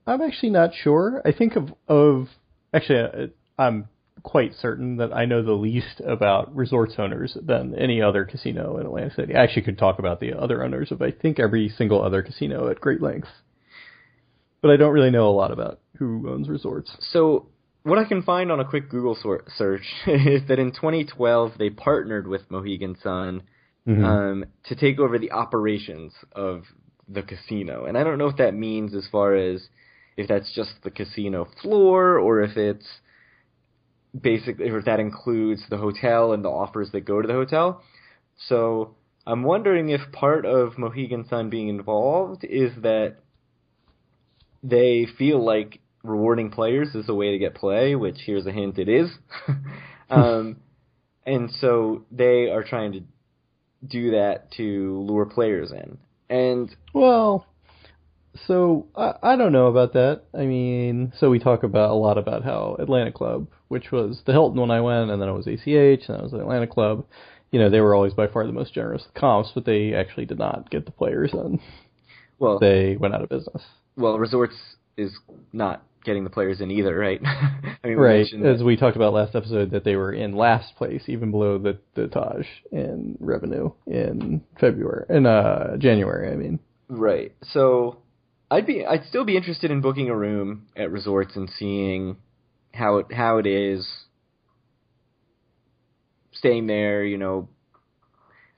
[0.05, 1.21] I'm actually not sure.
[1.25, 2.27] I think of of
[2.73, 3.27] actually uh,
[3.61, 3.87] I'm
[4.23, 8.85] quite certain that I know the least about resorts owners than any other casino in
[8.85, 9.35] Atlantic City.
[9.35, 12.69] I actually could talk about the other owners of I think every single other casino
[12.69, 13.29] at great length.
[14.61, 16.91] But I don't really know a lot about who owns resorts.
[17.11, 17.47] So
[17.83, 19.15] what I can find on a quick Google
[19.55, 23.43] search is that in 2012 they partnered with Mohegan Sun
[23.87, 24.03] Mhm.
[24.03, 26.63] um, to take over the operations of
[27.07, 29.67] the casino, and I don't know what that means as far as
[30.17, 32.85] if that's just the casino floor or if it's
[34.19, 37.83] basically if that includes the hotel and the offers that go to the hotel.
[38.47, 43.17] So I'm wondering if part of Mohegan Sun being involved is that
[44.63, 48.77] they feel like rewarding players is a way to get play, which here's a hint
[48.79, 49.09] it is.
[50.09, 50.57] um,
[51.25, 53.01] and so they are trying to
[53.85, 55.97] do that to lure players in.
[56.29, 57.45] And Well,
[58.45, 60.23] so I, I don't know about that.
[60.33, 64.31] I mean, so we talk about a lot about how Atlantic Club, which was the
[64.33, 66.71] Hilton when I went, and then it was ACH, and then it was the Atlantic
[66.71, 67.05] Club.
[67.51, 70.25] You know, they were always by far the most generous with comps, but they actually
[70.25, 71.59] did not get the players in.
[72.39, 73.63] well, They went out of business.
[73.95, 74.55] well, resorts
[74.97, 75.17] is
[75.53, 77.21] not getting the players in either, right?
[77.25, 81.03] I mean, Right, as we talked about last episode, that they were in last place,
[81.05, 86.31] even below the the Taj in revenue in February, in uh January.
[86.31, 87.33] I mean, Right.
[87.51, 87.99] So
[88.49, 92.17] I'd be I'd still be interested in booking a room at resorts and seeing
[92.73, 93.87] how it how it is
[96.31, 97.03] staying there.
[97.03, 97.49] You know,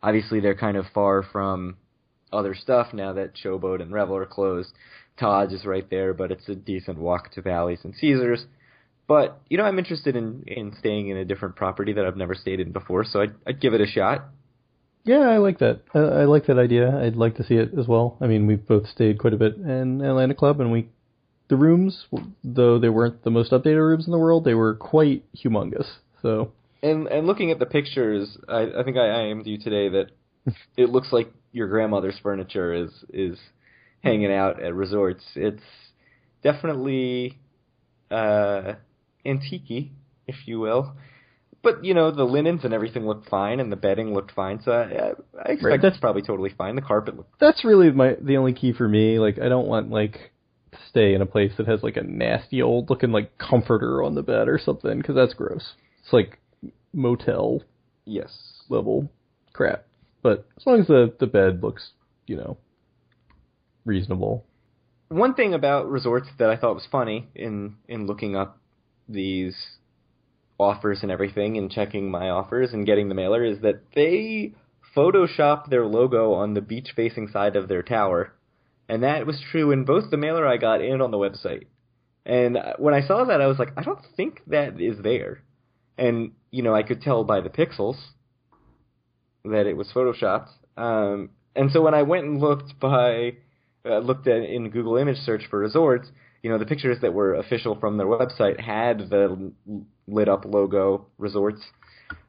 [0.02, 1.78] obviously they're kind of far from
[2.32, 4.72] other stuff now that Showboat and Revel are closed.
[5.20, 8.46] Taj is right there, but it's a decent walk to Bally's and Caesars.
[9.08, 12.36] But you know, I'm interested in in staying in a different property that I've never
[12.36, 14.26] stayed in before, so I'd, I'd give it a shot.
[15.04, 15.82] Yeah, I like that.
[15.94, 16.96] I, I like that idea.
[16.96, 18.18] I'd like to see it as well.
[18.22, 20.90] I mean, we've both stayed quite a bit in Atlantic Club, and we
[21.50, 22.06] the rooms,
[22.44, 25.88] though they weren't the most updated rooms in the world, they were quite humongous.
[26.22, 26.52] So
[26.84, 30.12] and and looking at the pictures, I, I think I IM'd you today that
[30.78, 33.38] it looks like your grandmother's furniture is is
[34.04, 35.24] hanging out at resorts.
[35.36, 35.64] It's
[36.44, 37.40] definitely
[38.10, 38.74] uh
[39.26, 39.92] antique
[40.28, 40.96] if you will.
[41.62, 44.62] But you know the linens and everything looked fine, and the bedding looked fine.
[44.64, 46.76] So I, I expect Right, that's probably totally fine.
[46.76, 49.20] The carpet looked that's really my the only key for me.
[49.20, 50.32] Like, I don't want like
[50.72, 54.16] to stay in a place that has like a nasty old looking like comforter on
[54.16, 55.74] the bed or something, because that's gross.
[56.04, 56.40] It's like
[56.94, 57.64] motel
[58.06, 58.32] yes.
[58.70, 59.10] level
[59.52, 59.86] crap.
[60.22, 61.90] But as long as the the bed looks,
[62.26, 62.58] you know,
[63.86, 64.46] reasonable.
[65.10, 68.60] One thing about resorts that I thought was funny in in looking up
[69.08, 69.56] these
[70.60, 74.54] offers and everything and checking my offers and getting the mailer is that they
[74.96, 78.34] photoshopped their logo on the beach facing side of their tower.
[78.88, 81.66] And that was true in both the mailer I got and on the website.
[82.26, 85.42] And when I saw that, I was like, I don't think that is there.
[85.98, 87.98] And, you know, I could tell by the pixels
[89.46, 90.50] that it was photoshopped.
[90.76, 93.38] Um, and so when I went and looked by,
[93.86, 96.10] uh, looked at in Google image search for resorts,
[96.44, 99.52] you know, the pictures that were official from their website had the
[100.08, 101.62] lit up logo resorts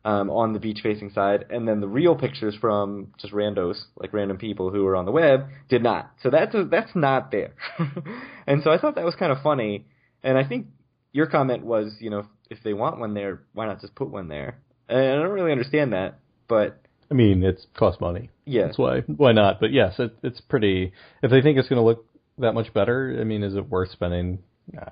[0.04, 4.12] um, on the beach facing side, and then the real pictures from just randos, like
[4.12, 6.10] random people who were on the web, did not.
[6.22, 7.54] So that's a, that's not there.
[8.46, 9.86] and so I thought that was kind of funny.
[10.22, 10.66] And I think
[11.12, 14.28] your comment was, you know, if they want one there, why not just put one
[14.28, 14.58] there?
[14.88, 18.31] And I don't really understand that, but I mean, it's cost money.
[18.44, 19.59] yeah, That's why why not?
[19.61, 20.92] But yes, it, it's pretty.
[21.23, 22.07] If they think it's going to look
[22.38, 24.38] that much better, I mean, is it worth spending?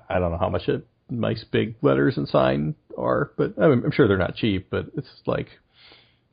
[0.09, 3.91] I don't know how much a nice big letters and sign are, but I'm, I'm
[3.91, 4.69] sure they're not cheap.
[4.69, 5.47] But it's like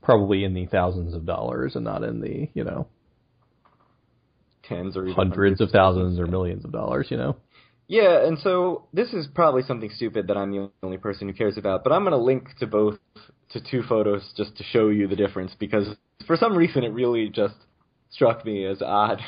[0.03, 2.89] probably in the thousands of dollars and not in the you know
[4.65, 7.07] tens or even hundreds of thousands or millions of dollars.
[7.11, 7.37] You know.
[7.89, 11.57] Yeah, and so this is probably something stupid that I'm the only person who cares
[11.57, 12.99] about, but I'm going to link to both
[13.51, 15.87] to two photos just to show you the difference because
[16.27, 17.55] for some reason it really just
[18.11, 19.21] struck me as odd.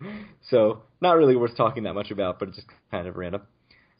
[0.50, 3.42] so, not really worth talking that much about, but it's just kind of random.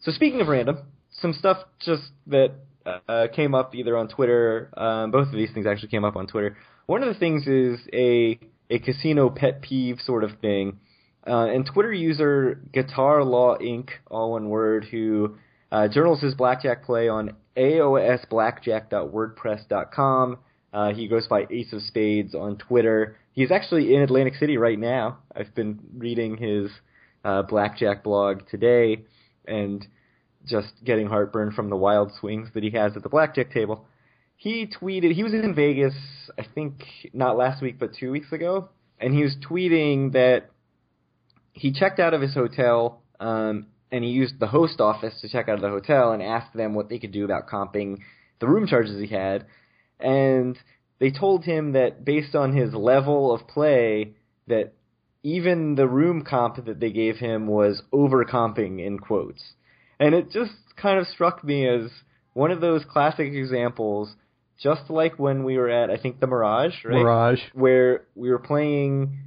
[0.02, 0.78] So, speaking of random,
[1.10, 2.52] some stuff just that
[3.08, 6.26] uh, came up either on Twitter, um, both of these things actually came up on
[6.26, 6.56] Twitter.
[6.86, 8.38] One of the things is a
[8.70, 10.78] a casino pet peeve sort of thing.
[11.26, 15.36] Uh, and Twitter user Guitar Law Inc., all one word, who
[15.70, 20.38] uh, journals his blackjack play on aosblackjack.wordpress.com.
[20.72, 23.16] Uh, he goes by Ace of Spades on Twitter.
[23.32, 25.18] He's actually in Atlantic City right now.
[25.34, 26.70] I've been reading his
[27.24, 29.04] uh, blackjack blog today
[29.46, 29.86] and
[30.46, 33.86] just getting heartburn from the wild swings that he has at the blackjack table.
[34.36, 35.94] He tweeted, he was in Vegas,
[36.38, 38.68] I think not last week, but two weeks ago,
[39.00, 40.50] and he was tweeting that
[41.58, 45.48] he checked out of his hotel um, and he used the host office to check
[45.48, 47.98] out of the hotel and asked them what they could do about comping
[48.40, 49.46] the room charges he had.
[49.98, 50.56] And
[50.98, 54.14] they told him that based on his level of play,
[54.46, 54.74] that
[55.22, 59.42] even the room comp that they gave him was over comping in quotes.
[59.98, 61.90] And it just kind of struck me as
[62.34, 64.14] one of those classic examples,
[64.62, 66.94] just like when we were at I think the Mirage, right?
[66.94, 67.40] Mirage.
[67.52, 69.18] where we were playing.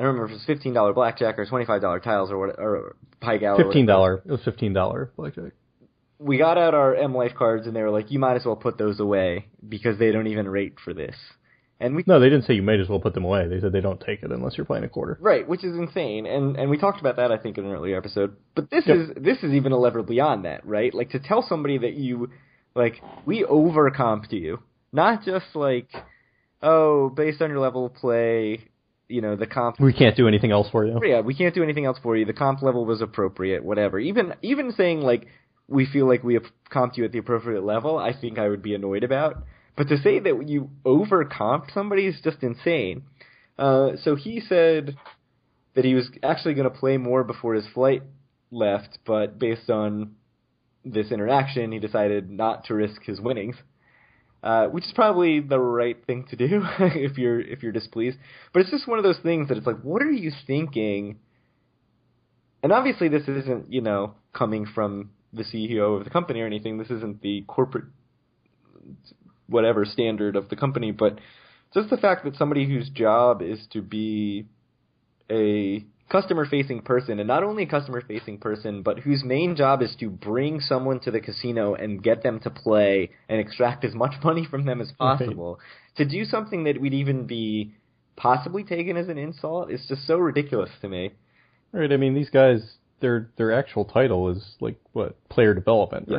[0.00, 2.38] I don't remember if it was fifteen dollar blackjack or twenty five dollar tiles or
[2.38, 3.62] what or pie gala.
[3.62, 4.22] Fifteen dollar.
[4.24, 5.52] It was fifteen dollar blackjack.
[6.18, 8.56] We got out our M Life cards and they were like, "You might as well
[8.56, 11.14] put those away because they don't even rate for this."
[11.80, 13.46] And we No, they didn't say you might as well put them away.
[13.46, 15.18] They said they don't take it unless you're playing a quarter.
[15.20, 16.24] right, which is insane.
[16.24, 18.36] And and we talked about that I think in an earlier episode.
[18.54, 18.96] But this Yep.
[18.96, 20.94] is this is even a level beyond that, right?
[20.94, 22.30] Like to tell somebody that you
[22.74, 24.60] like we overcomped you,
[24.94, 25.90] not just like
[26.62, 28.68] oh based on your level of play,
[29.10, 30.98] you know the comp We can't do anything else for you.
[31.04, 32.24] yeah, we can't do anything else for you.
[32.24, 33.98] The comp level was appropriate, whatever.
[33.98, 35.26] Even even saying like
[35.68, 38.62] we feel like we have comped you at the appropriate level, I think I would
[38.62, 39.44] be annoyed about.
[39.76, 43.02] But to say that you over comped somebody is just insane.
[43.58, 44.96] Uh, so he said
[45.74, 48.02] that he was actually going to play more before his flight
[48.50, 50.16] left, but based on
[50.84, 53.56] this interaction, he decided not to risk his winnings.
[54.42, 58.16] Uh, which is probably the right thing to do if you're if you're displeased.
[58.54, 61.18] But it's just one of those things that it's like, what are you thinking?
[62.62, 66.78] And obviously, this isn't you know coming from the CEO of the company or anything.
[66.78, 67.84] This isn't the corporate
[69.46, 71.18] whatever standard of the company, but
[71.74, 74.46] just the fact that somebody whose job is to be
[75.30, 79.80] a customer facing person and not only a customer facing person but whose main job
[79.80, 83.94] is to bring someone to the casino and get them to play and extract as
[83.94, 85.58] much money from them as possible.
[85.58, 85.96] Right.
[85.96, 87.74] to do something that would even be
[88.16, 91.12] possibly taken as an insult is just so ridiculous to me.
[91.72, 92.60] Right i mean these guys
[93.00, 95.16] their their actual title is like what?
[95.28, 96.18] Player development yes.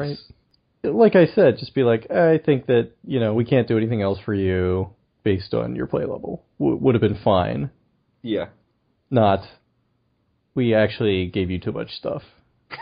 [0.83, 0.93] right?
[0.95, 4.01] Like i said just be like i think that you know we can't do anything
[4.01, 4.89] else for you
[5.23, 6.43] based on your play level.
[6.59, 7.69] W- would have been fine.
[8.21, 8.47] Yeah.
[9.09, 9.41] Not
[10.55, 12.23] we actually gave you too much stuff,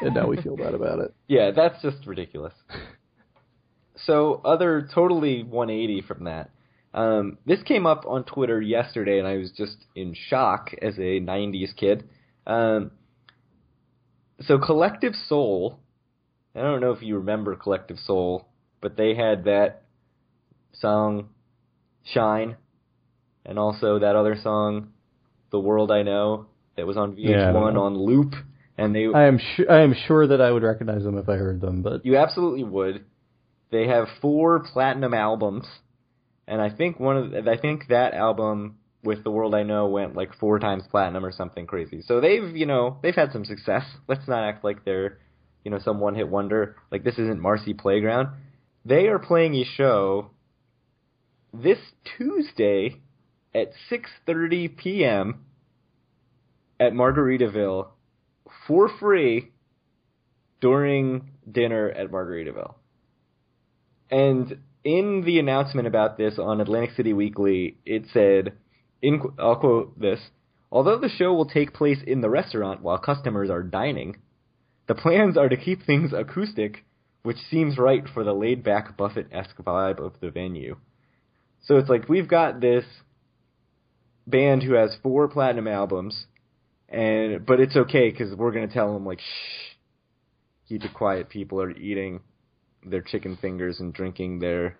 [0.01, 1.13] and now we feel bad about it.
[1.27, 2.53] Yeah, that's just ridiculous.
[4.05, 6.49] so, other totally 180 from that.
[6.91, 11.21] Um, this came up on Twitter yesterday, and I was just in shock as a
[11.21, 12.09] 90s kid.
[12.47, 12.91] Um,
[14.41, 15.79] so, Collective Soul,
[16.55, 18.47] I don't know if you remember Collective Soul,
[18.81, 19.83] but they had that
[20.73, 21.29] song,
[22.03, 22.55] Shine,
[23.45, 24.93] and also that other song,
[25.51, 26.47] The World I Know
[26.79, 28.33] that was on VH1 yeah, on loop,
[28.77, 29.07] and they.
[29.13, 29.71] I am sure.
[29.71, 32.63] I am sure that I would recognize them if I heard them, but you absolutely
[32.63, 33.05] would.
[33.71, 35.65] They have four platinum albums,
[36.47, 39.87] and I think one of the, I think that album with the world I know
[39.87, 42.01] went like four times platinum or something crazy.
[42.01, 43.83] So they've you know they've had some success.
[44.07, 45.19] Let's not act like they're
[45.63, 46.77] you know some one hit wonder.
[46.91, 48.29] Like this isn't Marcy Playground.
[48.85, 50.31] They are playing a show
[51.53, 51.79] this
[52.17, 53.01] Tuesday
[53.53, 55.45] at 6:30 p.m
[56.79, 57.87] at Margaritaville
[58.67, 59.51] for free
[60.61, 62.75] during dinner at Margaritaville.
[64.09, 68.53] And in the announcement about this on Atlantic City Weekly, it said,
[69.01, 70.19] in, I'll quote this,
[70.71, 74.17] although the show will take place in the restaurant while customers are dining,
[74.87, 76.85] the plans are to keep things acoustic,
[77.23, 80.77] which seems right for the laid back Buffett esque vibe of the venue.
[81.65, 82.85] So it's like we've got this
[84.25, 86.25] band who has four platinum albums
[86.89, 89.75] and but it's okay because we're gonna tell them like shh,
[90.67, 91.29] keep it quiet.
[91.29, 92.21] People are eating
[92.85, 94.77] their chicken fingers and drinking their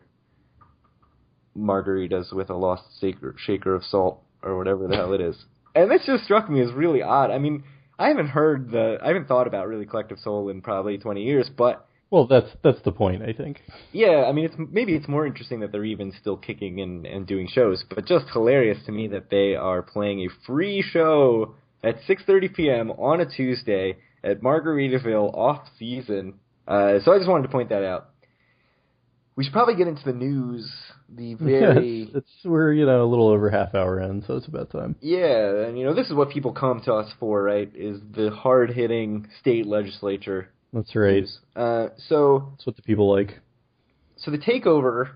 [1.58, 5.36] margaritas with a lost shaker, shaker of salt or whatever the hell it is.
[5.76, 7.32] And this just struck me as really odd.
[7.32, 7.64] I mean,
[7.98, 11.50] I haven't heard the, I haven't thought about really Collective Soul in probably 20 years,
[11.56, 13.62] but well, that's that's the point, I think.
[13.92, 17.28] Yeah, I mean, it's maybe it's more interesting that they're even still kicking and and
[17.28, 22.02] doing shows, but just hilarious to me that they are playing a free show at
[22.08, 22.92] 6:30 p.m.
[22.92, 26.36] on a Tuesday at Margaritaville off season.
[26.68, 28.10] Uh, so I just wanted to point that out.
[29.36, 30.70] We should probably get into the news.
[31.10, 34.48] The very yes, it's we're you know a little over half hour in, so it's
[34.48, 34.96] about time.
[35.02, 37.72] Yeah, and you know this is what people come to us for, right?
[37.74, 40.50] Is the hard hitting state legislature.
[40.74, 41.26] That's right.
[41.56, 43.40] Uh, so that's what the people like.
[44.18, 45.12] So the takeover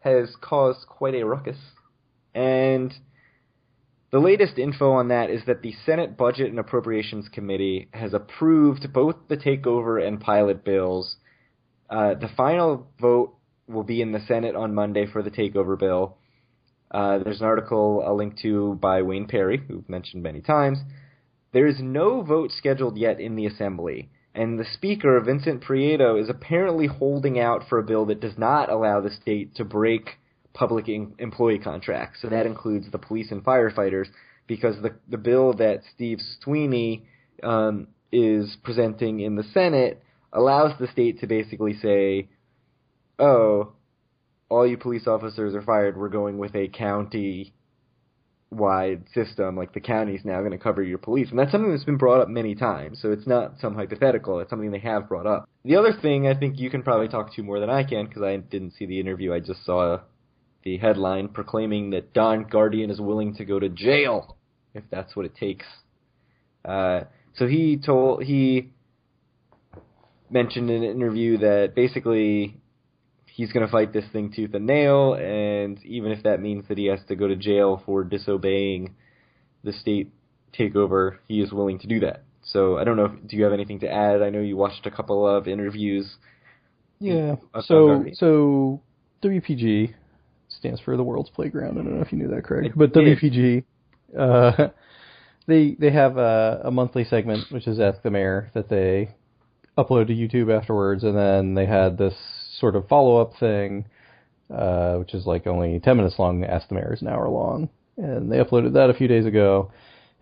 [0.00, 1.58] has caused quite a ruckus,
[2.34, 2.94] and
[4.12, 8.92] the latest info on that is that the Senate Budget and Appropriations Committee has approved
[8.92, 11.16] both the takeover and pilot bills.
[11.90, 13.34] Uh, the final vote
[13.68, 16.16] will be in the Senate on Monday for the takeover bill.
[16.90, 20.78] Uh, there's an article I'll link to by Wayne Perry, who've mentioned many times.
[21.52, 26.28] There is no vote scheduled yet in the Assembly, and the Speaker, Vincent Prieto, is
[26.28, 30.10] apparently holding out for a bill that does not allow the state to break
[30.56, 32.20] public in- employee contracts.
[32.22, 34.06] So that includes the police and firefighters,
[34.46, 37.04] because the the bill that Steve Sweeney
[37.42, 42.28] um, is presenting in the Senate allows the state to basically say,
[43.18, 43.72] "Oh,
[44.48, 45.96] all you police officers are fired.
[45.96, 47.52] We're going with a county."
[48.50, 51.82] wide system like the county's now going to cover your police and that's something that's
[51.82, 55.26] been brought up many times so it's not some hypothetical it's something they have brought
[55.26, 58.06] up the other thing i think you can probably talk to more than i can
[58.06, 59.98] because i didn't see the interview i just saw
[60.66, 64.36] the headline proclaiming that Don Guardian is willing to go to jail
[64.74, 65.64] if that's what it takes.
[66.64, 67.02] Uh,
[67.36, 68.72] so he told he
[70.28, 72.60] mentioned in an interview that basically
[73.26, 76.76] he's going to fight this thing tooth and nail, and even if that means that
[76.76, 78.96] he has to go to jail for disobeying
[79.62, 80.12] the state
[80.58, 82.24] takeover, he is willing to do that.
[82.42, 83.04] So I don't know.
[83.04, 84.20] If, do you have anything to add?
[84.20, 86.16] I know you watched a couple of interviews.
[86.98, 87.36] Yeah.
[87.62, 88.80] So so
[89.22, 89.94] WPG
[90.58, 91.78] stands for the World's Playground.
[91.78, 93.64] I don't know if you knew that, Craig, but WPG.
[94.16, 94.68] Uh,
[95.46, 99.14] they they have a, a monthly segment which is Ask the Mayor that they
[99.78, 102.14] upload to YouTube afterwards, and then they had this
[102.58, 103.84] sort of follow up thing,
[104.50, 106.44] uh, which is like only ten minutes long.
[106.44, 109.70] Ask the Mayor is an hour long, and they uploaded that a few days ago.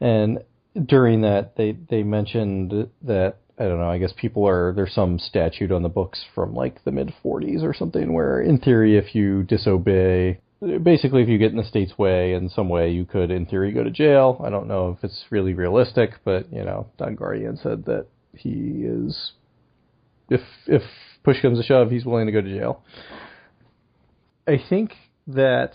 [0.01, 0.41] And
[0.87, 3.89] during that, they they mentioned that I don't know.
[3.89, 7.63] I guess people are there's some statute on the books from like the mid 40s
[7.63, 10.41] or something where, in theory, if you disobey,
[10.83, 13.71] basically if you get in the state's way in some way, you could, in theory,
[13.73, 14.43] go to jail.
[14.45, 18.83] I don't know if it's really realistic, but you know, Don Guardian said that he
[18.85, 19.33] is,
[20.29, 20.83] if if
[21.23, 22.83] push comes to shove, he's willing to go to jail.
[24.49, 24.95] I think
[25.29, 25.75] that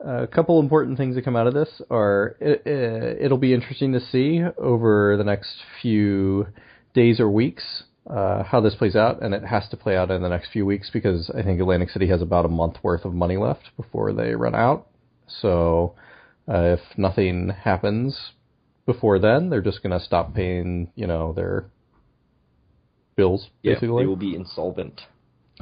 [0.00, 4.00] a couple important things that come out of this are it, it'll be interesting to
[4.00, 6.46] see over the next few
[6.94, 10.22] days or weeks uh, how this plays out, and it has to play out in
[10.22, 13.14] the next few weeks because I think Atlantic City has about a month worth of
[13.14, 14.88] money left before they run out.
[15.40, 15.94] So
[16.48, 18.32] uh, if nothing happens
[18.86, 21.66] before then, they're just going to stop paying, you know, their
[23.16, 23.88] bills basically.
[23.88, 25.02] Yeah, they will be insolvent.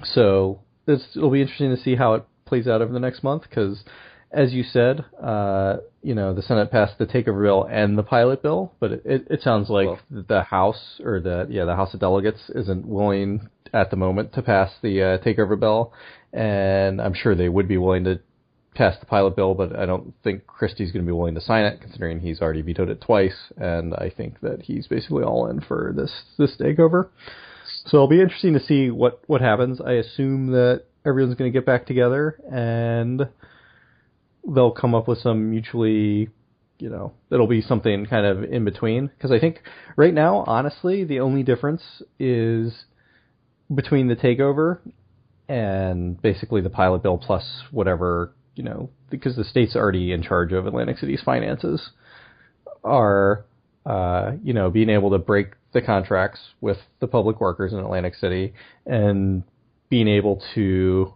[0.05, 3.43] So this, it'll be interesting to see how it plays out over the next month
[3.43, 3.83] because
[4.31, 8.43] as you said, uh, you know, the Senate passed the takeover bill and the pilot
[8.43, 12.01] bill, but it, it sounds like well, the House or the yeah the House of
[12.01, 15.93] Delegates isn't willing at the moment to pass the uh, takeover bill,
[16.33, 18.21] and I'm sure they would be willing to
[18.75, 21.65] pass the pilot bill, but I don't think Christie's going to be willing to sign
[21.65, 25.61] it, considering he's already vetoed it twice, and I think that he's basically all in
[25.63, 27.09] for this this takeover.
[27.87, 29.81] So it'll be interesting to see what what happens.
[29.81, 33.29] I assume that everyone's going to get back together and
[34.49, 36.31] they'll come up with some mutually,
[36.79, 39.09] you know, it'll be something kind of in between.
[39.09, 39.63] Because I think
[39.97, 41.83] right now, honestly, the only difference
[42.19, 42.85] is
[43.73, 44.79] between the takeover
[45.49, 50.53] and basically the pilot bill plus whatever, you know, because the state's already in charge
[50.53, 51.91] of Atlantic City's finances,
[52.85, 53.45] are,
[53.87, 58.15] uh, you know, being able to break the contracts with the public workers in Atlantic
[58.15, 58.55] City
[58.87, 59.43] and
[59.91, 61.13] being able to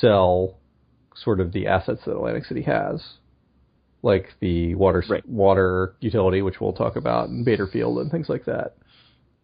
[0.00, 0.58] sell
[1.14, 3.02] sort of the assets that Atlantic City has,
[4.02, 5.26] like the water right.
[5.28, 8.76] water utility, which we'll talk about, and Bader Field and things like that.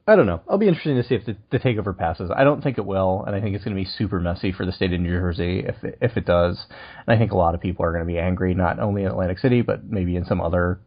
[0.07, 0.41] I don't know.
[0.49, 2.31] I'll be interesting to see if the, the takeover passes.
[2.35, 4.67] I don't think it will, and I think it's going to be super messy for
[4.67, 6.65] the state of New Jersey if it, if it does.
[7.07, 9.09] And I think a lot of people are going to be angry, not only in
[9.09, 10.81] Atlantic City, but maybe in some other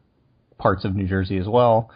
[0.58, 1.90] parts of New Jersey as well,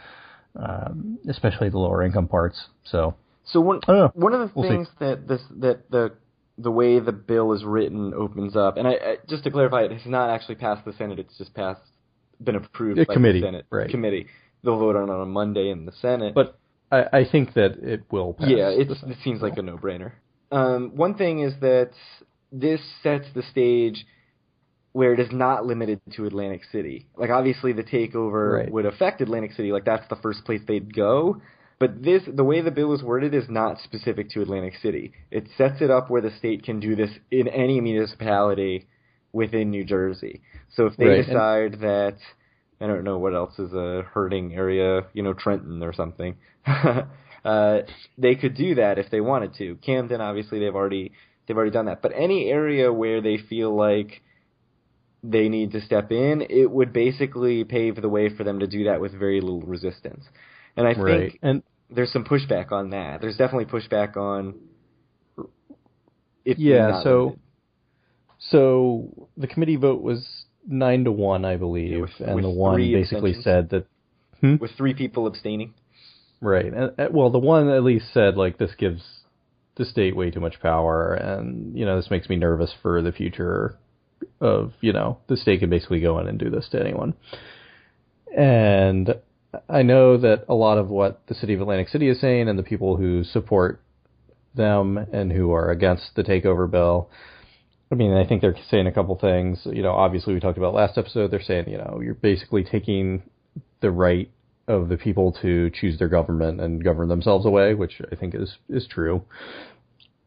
[0.56, 2.68] um, especially the lower income parts.
[2.86, 3.16] So,
[3.46, 3.82] so one
[4.14, 5.06] one of the we'll things see.
[5.06, 6.14] that this that the
[6.58, 9.92] the way the bill is written opens up, and I, I, just to clarify, it
[9.92, 11.20] has not actually passed the Senate.
[11.20, 11.82] It's just passed,
[12.44, 13.90] been approved by committee, the Senate right.
[13.90, 14.28] committee.
[14.64, 16.34] They'll vote on it on a Monday in the Senate.
[16.34, 16.58] But
[16.92, 18.50] I, I think that it will pass.
[18.50, 18.88] Yeah, it
[19.24, 20.14] seems like a no-brainer.
[20.52, 21.92] Um, one thing is that
[22.52, 24.06] this sets the stage
[24.94, 27.06] where it is not limited to Atlantic City.
[27.16, 28.72] Like obviously the takeover right.
[28.72, 29.72] would affect Atlantic City.
[29.72, 31.42] Like that's the first place they'd go.
[31.80, 35.14] But this, the way the bill is worded, is not specific to Atlantic City.
[35.30, 38.88] It sets it up where the state can do this in any municipality
[39.32, 40.42] within New Jersey.
[40.76, 41.26] So if they right.
[41.26, 42.18] decide and, that,
[42.82, 47.80] I don't know what else is a hurting area, you know, Trenton or something, uh,
[48.18, 49.76] they could do that if they wanted to.
[49.76, 51.12] Camden, obviously, they've already
[51.48, 52.02] they've already done that.
[52.02, 54.24] But any area where they feel like
[55.24, 58.86] they need to step in, it would basically pave the way for them to do
[58.86, 60.24] that with very little resistance.
[60.78, 61.32] And I right.
[61.32, 63.22] think and there's some pushback on that.
[63.22, 64.56] There's definitely pushback on.
[66.46, 67.04] yeah.
[67.04, 67.20] So.
[67.20, 67.42] Limited.
[68.50, 72.50] So the committee vote was nine to one, I believe, yeah, with, and with the
[72.50, 73.88] one basically said that
[74.42, 74.56] hmm?
[74.58, 75.74] with three people abstaining.
[76.40, 76.72] Right.
[76.72, 79.02] And, well, the one at least said like this gives
[79.76, 83.12] the state way too much power, and you know this makes me nervous for the
[83.12, 83.78] future
[84.40, 87.14] of you know the state can basically go in and do this to anyone.
[88.36, 89.16] And
[89.70, 92.58] I know that a lot of what the city of Atlantic City is saying and
[92.58, 93.82] the people who support
[94.56, 97.10] them and who are against the takeover bill.
[97.92, 99.62] I mean, I think they're saying a couple things.
[99.66, 101.32] You know, obviously we talked about last episode.
[101.32, 103.24] They're saying, you know, you're basically taking
[103.82, 104.30] the right
[104.68, 108.58] of the people to choose their government and govern themselves away, which I think is
[108.68, 109.24] is true.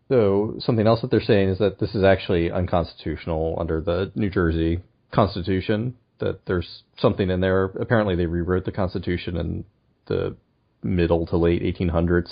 [0.08, 4.30] So something else that they're saying is that this is actually unconstitutional under the New
[4.30, 4.80] Jersey
[5.12, 7.64] Constitution that there's something in there.
[7.64, 9.64] Apparently, they rewrote the Constitution in
[10.06, 10.36] the
[10.82, 12.30] middle to late 1800s,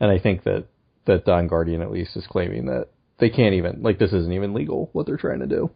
[0.00, 0.66] and I think that
[1.06, 2.88] that Don Guardian at least is claiming that
[3.18, 5.70] they can't even like this isn't even legal what they're trying to do.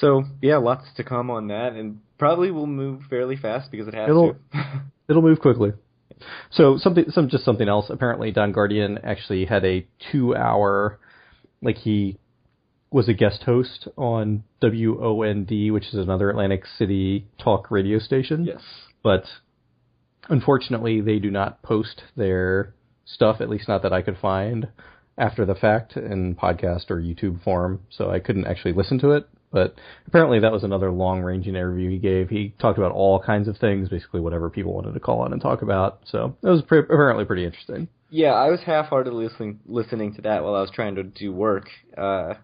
[0.00, 3.94] So yeah, lots to come on that, and probably will move fairly fast because it
[3.94, 4.40] has it'll, to.
[5.08, 5.72] it'll move quickly.
[6.50, 7.86] So something, some just something else.
[7.90, 10.98] Apparently, Don Guardian actually had a two-hour,
[11.62, 12.18] like he
[12.94, 18.44] was a guest host on WOND, which is another Atlantic City talk radio station.
[18.44, 18.62] Yes.
[19.02, 19.24] But
[20.28, 22.72] unfortunately, they do not post their
[23.04, 24.68] stuff, at least not that I could find,
[25.18, 27.80] after the fact in podcast or YouTube form.
[27.90, 29.28] So I couldn't actually listen to it.
[29.50, 29.74] But
[30.06, 32.28] apparently that was another long ranging interview he gave.
[32.28, 35.42] He talked about all kinds of things, basically whatever people wanted to call on and
[35.42, 35.98] talk about.
[36.04, 37.88] So it was pre- apparently pretty interesting.
[38.08, 41.66] Yeah, I was half-heartedly listening listening to that while I was trying to do work.
[41.98, 42.34] Uh,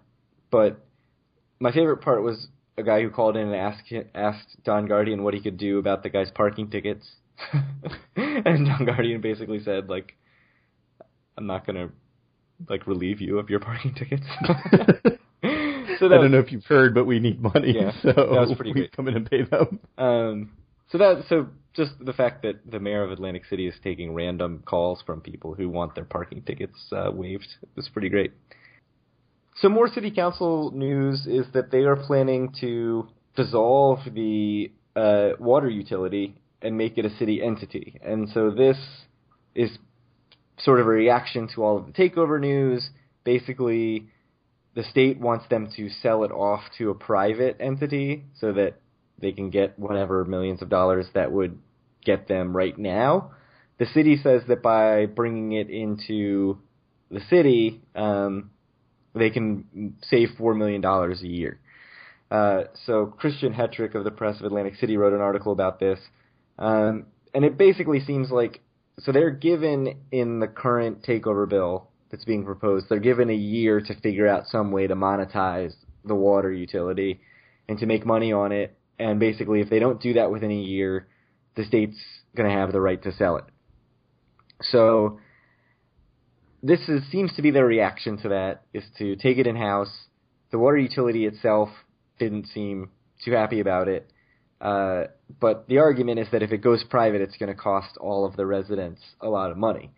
[0.51, 0.85] but
[1.61, 5.35] my favorite part was a guy who called in and asked asked Don Guardian what
[5.35, 7.07] he could do about the guy's parking tickets,
[8.17, 10.17] and Don Guardian basically said like,
[11.37, 11.91] "I'm not gonna
[12.69, 14.25] like relieve you of your parking tickets."
[15.99, 18.55] so I don't know if you've heard, but we need money, yeah, so that was
[18.57, 18.93] pretty we great.
[18.97, 19.81] come in and pay them.
[19.99, 20.53] Um,
[20.91, 24.63] so that so just the fact that the mayor of Atlantic City is taking random
[24.67, 27.47] calls from people who want their parking tickets uh, waived
[27.77, 28.33] was pretty great.
[29.61, 35.69] So more city council news is that they are planning to dissolve the uh, water
[35.69, 37.99] utility and make it a city entity.
[38.03, 38.79] And so this
[39.55, 39.71] is
[40.59, 42.89] sort of a reaction to all of the takeover news.
[43.25, 44.09] Basically,
[44.75, 48.81] the state wants them to sell it off to a private entity so that
[49.21, 51.59] they can get whatever millions of dollars that would
[52.03, 53.33] get them right now.
[53.79, 56.59] The city says that by bringing it into
[57.11, 58.51] the city, um,
[59.15, 61.59] they can save four million dollars a year.
[62.31, 65.99] Uh, so Christian Hetrick of the Press of Atlantic City wrote an article about this,
[66.59, 68.61] um, and it basically seems like
[69.01, 73.81] so they're given in the current takeover bill that's being proposed, they're given a year
[73.81, 75.73] to figure out some way to monetize
[76.05, 77.21] the water utility
[77.69, 78.77] and to make money on it.
[78.99, 81.07] And basically, if they don't do that within a year,
[81.57, 81.97] the state's
[82.37, 83.45] going to have the right to sell it.
[84.61, 85.21] So
[86.63, 89.93] this is, seems to be their reaction to that is to take it in house.
[90.51, 91.69] The water utility itself
[92.19, 92.91] didn't seem
[93.25, 94.11] too happy about it.
[94.61, 95.05] Uh,
[95.41, 98.37] but the argument is that if it goes private, it's going to cost all of
[98.37, 99.91] the residents a lot of money.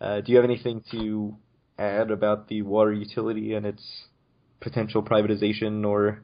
[0.00, 1.34] Uh, do you have anything to
[1.78, 3.82] add about the water utility and its
[4.60, 6.22] potential privatization or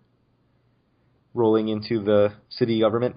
[1.35, 3.17] rolling into the city government?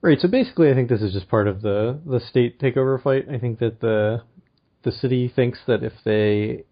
[0.00, 0.18] Right.
[0.20, 3.26] So basically, I think this is just part of the the state takeover fight.
[3.30, 4.22] I think that the
[4.84, 6.64] the city thinks that if they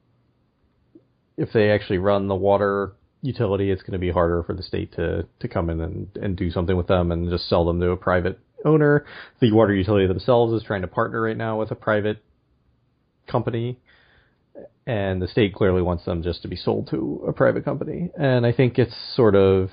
[1.36, 2.92] if they actually run the water
[3.22, 6.36] utility, it's going to be harder for the state to to come in and and
[6.36, 9.04] do something with them and just sell them to a private owner.
[9.40, 12.22] The water utility themselves is trying to partner right now with a private
[13.26, 13.78] company
[14.86, 18.10] and the state clearly wants them just to be sold to a private company.
[18.18, 19.70] And I think it's sort of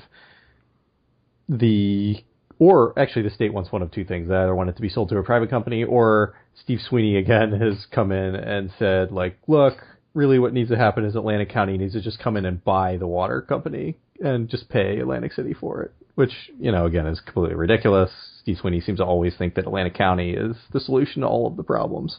[1.47, 2.17] the
[2.59, 4.27] or actually the state wants one of two things.
[4.27, 7.51] They either want it to be sold to a private company or Steve Sweeney again
[7.61, 9.77] has come in and said like, look,
[10.13, 12.97] really what needs to happen is Atlantic County needs to just come in and buy
[12.97, 15.93] the water company and just pay Atlantic City for it.
[16.15, 18.11] Which, you know, again is completely ridiculous.
[18.41, 21.55] Steve Sweeney seems to always think that Atlantic County is the solution to all of
[21.55, 22.17] the problems.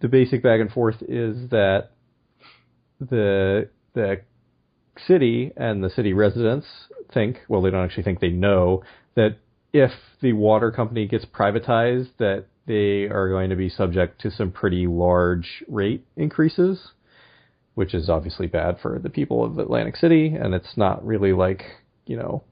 [0.00, 1.90] The basic back and forth is that
[2.98, 4.22] the the
[5.06, 6.66] city and the city residents
[7.12, 8.82] think, well, they don't actually think they know
[9.14, 9.36] that
[9.72, 9.90] if
[10.22, 14.86] the water company gets privatized, that they are going to be subject to some pretty
[14.86, 16.90] large rate increases,
[17.74, 20.34] which is obviously bad for the people of Atlantic City.
[20.34, 21.62] And it's not really like,
[22.06, 22.42] you know,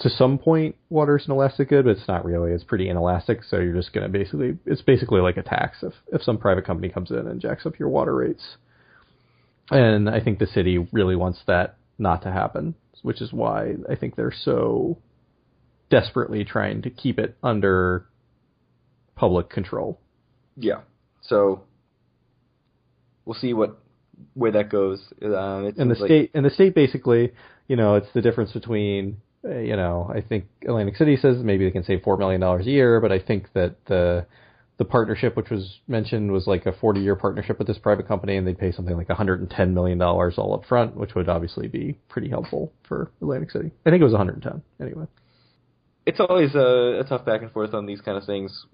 [0.00, 2.52] to some point, water's an elastic good, but it's not really.
[2.52, 3.42] It's pretty inelastic.
[3.42, 6.64] So you're just going to basically, it's basically like a tax if, if some private
[6.64, 8.56] company comes in and jacks up your water rates.
[9.70, 13.96] And I think the city really wants that not to happen, which is why I
[13.96, 14.98] think they're so
[15.90, 18.06] desperately trying to keep it under
[19.18, 20.00] public control.
[20.56, 20.80] Yeah.
[21.22, 21.64] So
[23.24, 23.78] we'll see what
[24.34, 25.00] where that goes.
[25.20, 27.32] It And the like- state and the state basically,
[27.68, 31.64] you know, it's the difference between uh, you know, I think Atlantic City says maybe
[31.64, 34.26] they can save four million dollars a year, but I think that the
[34.78, 38.36] the partnership, which was mentioned, was like a 40 year partnership with this private company,
[38.36, 41.98] and they'd pay something like 110 million dollars all up front, which would obviously be
[42.08, 43.70] pretty helpful for Atlantic City.
[43.86, 45.06] I think it was 110 anyway.
[46.06, 48.66] it's always a, a tough back and forth on these kind of things.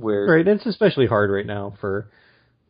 [0.00, 2.10] Where Right, and it's especially hard right now for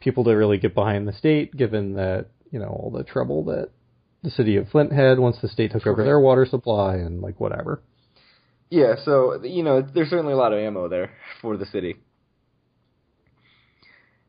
[0.01, 3.71] people to really get behind the state, given that you know all the trouble that
[4.23, 6.05] the city of Flint had once the state took over Right.
[6.07, 7.83] their water supply and like whatever.
[8.71, 11.11] Yeah, so you know, there's certainly a lot of ammo there
[11.41, 11.97] for the city.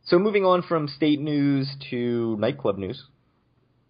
[0.06, 3.04] So moving on from state news to nightclub news.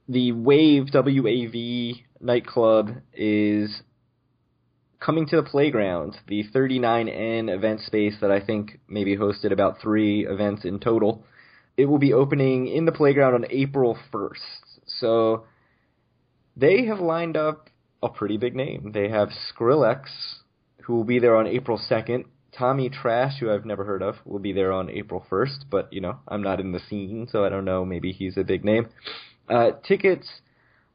[0.08, 3.82] The Wave W A V nightclub is
[5.00, 10.28] coming to the playground, the 39N event space that I think maybe hosted about 3
[10.28, 11.24] events in total.
[11.78, 14.80] It will be opening in the playground on April 1st.
[15.00, 15.46] So
[16.58, 17.70] they have lined up
[18.04, 18.92] a pretty big name.
[18.94, 20.06] They have Skrillex,
[20.84, 22.26] who will be there on April 2nd.
[22.58, 26.02] Tommy Trash, who I've never heard of, will be there on April 1st, but, you
[26.02, 27.86] know, I'm not in the scene, so I don't know.
[27.86, 28.90] Maybe he's a big name.
[29.48, 30.28] Uh, tickets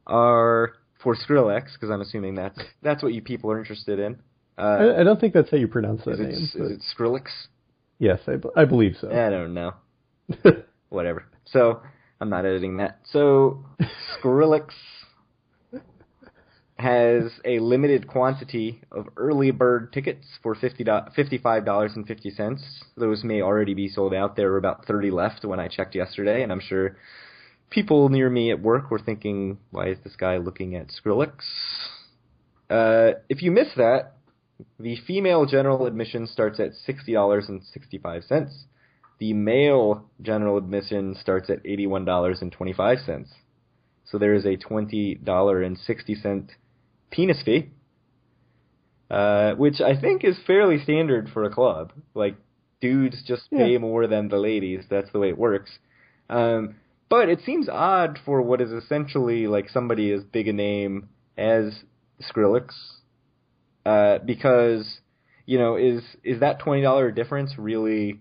[0.06, 0.74] are
[1.04, 4.16] for Skrillex, because I'm assuming that's that's what you people are interested in.
[4.58, 6.32] Uh, I, I don't think that's how you pronounce that is, it, name.
[6.32, 7.26] is it Skrillex?
[7.98, 9.08] Yes, I, b- I believe so.
[9.08, 9.74] I don't know.
[10.88, 11.26] Whatever.
[11.44, 11.80] So
[12.20, 13.00] I'm not editing that.
[13.10, 13.64] So
[14.20, 14.70] Skrillex
[16.76, 20.84] has a limited quantity of early bird tickets for fifty
[21.14, 22.62] fifty-five dollars and fifty cents.
[22.96, 24.36] Those may already be sold out.
[24.36, 26.96] There were about thirty left when I checked yesterday, and I'm sure
[27.70, 31.32] people near me at work were thinking, "Why is this guy looking at Skrillex?"
[32.70, 34.14] Uh, if you miss that,
[34.78, 38.64] the female general admission starts at sixty dollars and sixty-five cents.
[39.18, 43.32] The male general admission starts at eighty-one dollars and twenty-five cents.
[44.04, 46.52] So there is a twenty dollar and sixty cent
[47.10, 47.70] penis fee,
[49.10, 51.92] uh, which I think is fairly standard for a club.
[52.14, 52.36] Like
[52.80, 54.84] dudes just pay more than the ladies.
[54.90, 55.70] That's the way it works.
[56.28, 56.76] Um,
[57.08, 61.72] but it seems odd for what is essentially like somebody as big a name as
[62.22, 62.70] Skrillex,
[63.84, 64.98] uh, because
[65.46, 68.20] you know is is that twenty dollar difference really?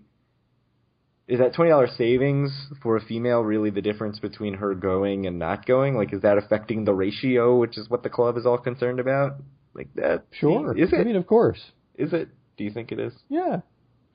[1.26, 2.50] Is that twenty dollar savings
[2.82, 5.94] for a female really the difference between her going and not going?
[5.96, 9.36] Like, is that affecting the ratio, which is what the club is all concerned about?
[9.74, 10.24] Like that?
[10.32, 10.76] Sure.
[10.76, 11.00] Is it?
[11.00, 11.60] I mean, of course.
[11.96, 12.28] is it?
[12.56, 13.12] Do you think it is?
[13.28, 13.60] Yeah,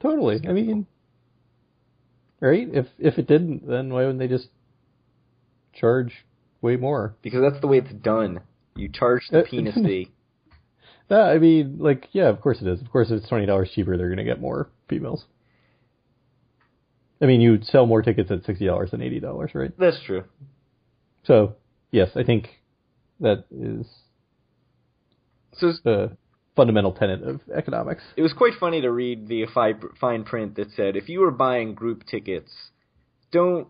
[0.01, 0.39] totally.
[0.47, 0.85] I mean,
[2.39, 2.67] right?
[2.71, 4.47] If if it didn't, then why wouldn't they just
[5.79, 6.13] charge
[6.61, 7.15] way more?
[7.21, 8.41] Because that's the way it's done.
[8.75, 10.11] You charge the Uh, penis fee.
[11.09, 12.81] That I mean, like, yeah, of course it is.
[12.81, 15.25] Of course, if it's twenty dollars cheaper, they're gonna get more females.
[17.21, 19.71] I mean, you sell more tickets at sixty dollars than eighty dollars, right?
[19.77, 20.23] That's true.
[21.23, 21.55] So,
[21.91, 22.47] yes, I think
[23.19, 23.85] that is
[25.53, 26.15] So the
[26.55, 28.03] fundamental tenet of economics.
[28.15, 29.45] it was quite funny to read the
[29.99, 32.51] fine print that said if you were buying group tickets,
[33.31, 33.67] don't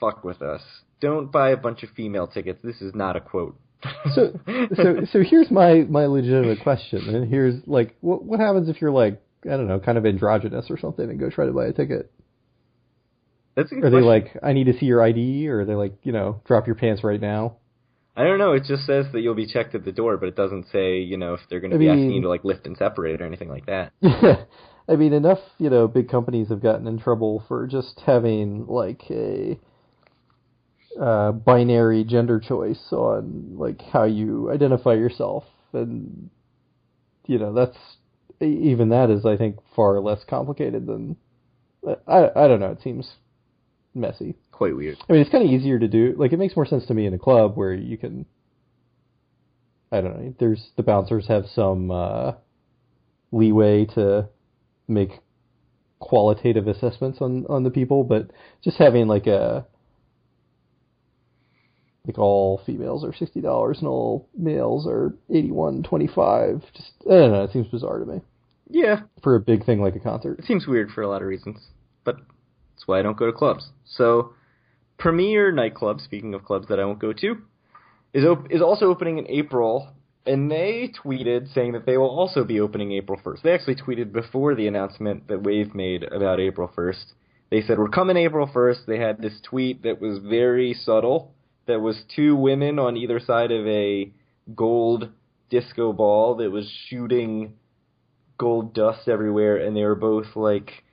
[0.00, 0.62] fuck with us.
[1.02, 2.60] Don't buy a bunch of female tickets.
[2.62, 3.58] This is not a quote.
[4.14, 4.38] So,
[4.76, 8.92] so, so here's my my legitimate question, and here's like, what what happens if you're
[8.92, 11.72] like, I don't know, kind of androgynous or something, and go try to buy a
[11.72, 12.10] ticket?
[13.56, 14.34] That's a good Are they question.
[14.34, 16.76] like, I need to see your ID, or are they like, you know, drop your
[16.76, 17.56] pants right now?
[18.16, 18.52] I don't know.
[18.52, 21.16] It just says that you'll be checked at the door, but it doesn't say, you
[21.16, 23.26] know, if they're going to I be asking you to like lift and separate or
[23.26, 23.92] anything like that.
[24.88, 29.02] I mean, enough, you know, big companies have gotten in trouble for just having like
[29.10, 29.58] a
[31.00, 36.30] uh, binary gender choice on like how you identify yourself, and
[37.26, 37.76] you know, that's
[38.40, 41.16] even that is, I think, far less complicated than
[42.06, 42.28] I.
[42.34, 42.72] I don't know.
[42.72, 43.08] It seems
[43.94, 44.34] messy.
[44.50, 44.98] Quite weird.
[45.08, 46.14] I mean, it's kind of easier to do.
[46.16, 48.26] Like, it makes more sense to me in a club where you can.
[49.90, 50.34] I don't know.
[50.38, 52.32] There's the bouncers have some uh,
[53.30, 54.28] leeway to
[54.88, 55.10] make
[55.98, 58.30] qualitative assessments on on the people, but
[58.62, 59.66] just having like a
[62.06, 66.62] like all females are sixty dollars and all males are eighty one twenty five.
[66.74, 67.44] Just I don't know.
[67.44, 68.20] It seems bizarre to me
[68.68, 70.38] Yeah, for a big thing like a concert.
[70.38, 71.58] it seems weird for a lot of reasons,
[72.04, 73.68] but that's why I don't go to clubs.
[73.84, 74.32] So,
[74.98, 77.36] Premier Nightclub, speaking of clubs that I won't go to,
[78.12, 79.88] is op- is also opening in April,
[80.26, 83.42] and they tweeted saying that they will also be opening April 1st.
[83.42, 87.12] They actually tweeted before the announcement that Wave made about April 1st.
[87.50, 88.86] They said, We're coming April 1st.
[88.86, 91.32] They had this tweet that was very subtle,
[91.72, 94.12] that was two women on either side of a
[94.54, 95.08] gold
[95.48, 97.54] disco ball that was shooting
[98.36, 100.84] gold dust everywhere, and they were both like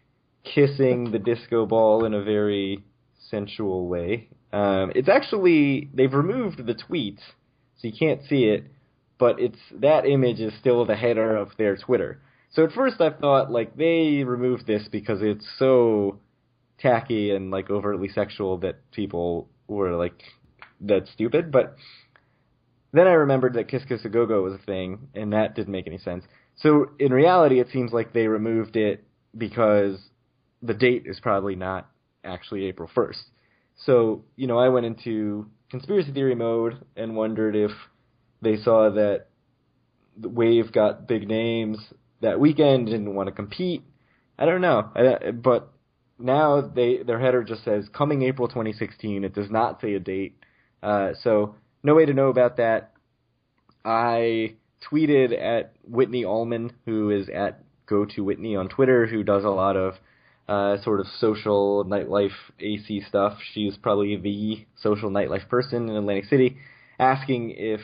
[0.44, 2.84] kissing the disco ball in a very
[3.30, 4.30] sensual way.
[4.54, 7.20] Um, it's actually they've removed the tweet,
[7.78, 8.66] so you can't see it,
[9.18, 12.22] but it's that image is still the header of their Twitter.
[12.52, 16.20] So at first I thought like they removed this because it's so
[16.80, 20.24] tacky and like overtly sexual that people were like
[20.80, 21.76] that's stupid, but
[22.92, 25.72] then I remembered that Kiss Kiss a Go Go was a thing, and that didn't
[25.72, 26.24] make any sense.
[26.58, 29.04] So in reality, it seems like they removed it
[29.38, 29.98] because
[30.62, 31.90] the date is probably not
[32.24, 33.22] actually April 1st.
[33.86, 37.72] So, you know, I went into conspiracy theory mode and wondered if
[38.42, 39.28] they saw that
[40.18, 41.78] the Wave got big names
[42.22, 43.84] that weekend didn't want to compete.
[44.38, 44.90] I don't know.
[44.96, 45.72] I, but
[46.18, 49.24] now they their header just says coming April 2016.
[49.24, 50.38] It does not say a date.
[50.82, 52.92] Uh, so no way to know about that.
[53.84, 54.56] I
[54.92, 59.50] tweeted at Whitney Allman, who is at Go to Whitney on Twitter, who does a
[59.50, 59.96] lot of
[60.48, 63.38] uh, sort of social nightlife AC stuff.
[63.54, 66.58] She's probably the social nightlife person in Atlantic City,
[67.00, 67.82] asking if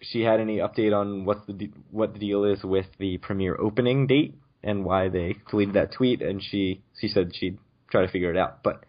[0.00, 3.56] she had any update on what the de- what the deal is with the premiere
[3.58, 6.22] opening date and why they deleted that tweet.
[6.22, 7.58] And she she said she'd
[7.90, 8.62] try to figure it out.
[8.62, 8.84] But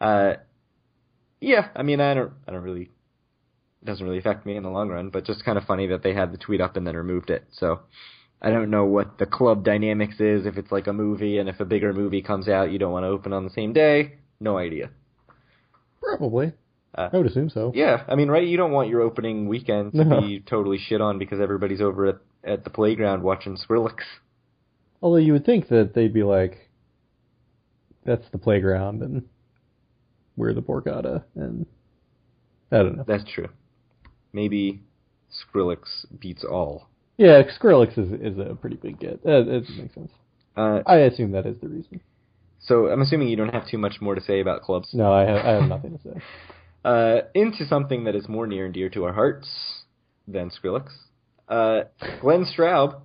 [0.00, 0.34] uh,
[1.42, 2.90] yeah, I mean, I don't I don't really
[3.82, 6.02] it doesn't really affect me in the long run, but just kind of funny that
[6.02, 7.44] they had the tweet up and then removed it.
[7.50, 7.80] So
[8.40, 10.46] I don't know what the club dynamics is.
[10.46, 13.04] If it's like a movie, and if a bigger movie comes out, you don't want
[13.04, 14.14] to open on the same day.
[14.40, 14.90] No idea.
[16.00, 16.52] Probably.
[16.94, 17.72] Uh, I would assume so.
[17.74, 18.46] Yeah, I mean, right?
[18.46, 22.16] You don't want your opening weekend to be totally shit on because everybody's over at
[22.44, 24.00] at the playground watching Skrillex.
[25.00, 26.70] Although you would think that they'd be like,
[28.04, 29.24] that's the playground and
[30.36, 31.66] we're the Borgata, and
[32.70, 33.04] I don't know.
[33.06, 33.48] That's true.
[34.32, 34.82] Maybe
[35.30, 36.88] Skrillex beats all.
[37.16, 39.20] Yeah, Skrillex is is a pretty big get.
[39.26, 40.10] Uh, it makes sense.
[40.56, 42.00] Uh, I assume that is the reason.
[42.60, 44.88] so I'm assuming you don't have too much more to say about clubs.
[44.92, 46.20] No, I have I have nothing to say.
[46.84, 49.84] Uh, into something that is more near and dear to our hearts
[50.26, 50.88] than Skrillex.
[51.48, 51.82] Uh,
[52.20, 53.02] Glenn Straub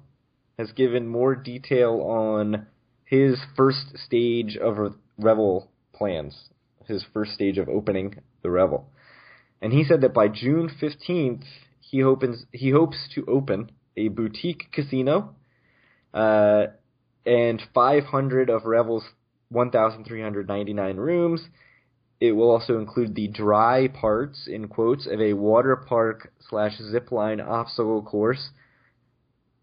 [0.58, 2.66] has given more detail on
[3.06, 6.50] his first stage of Revel plans,
[6.88, 8.90] his first stage of opening the Revel.
[9.62, 11.44] And he said that by June 15th,
[11.80, 15.36] he hopes, he hopes to open a boutique casino,
[16.14, 16.68] uh,
[17.26, 19.04] and 500 of Revel's
[19.50, 21.48] 1,399 rooms.
[22.20, 27.46] It will also include the dry parts, in quotes, of a water park slash zipline
[27.46, 28.50] obstacle course.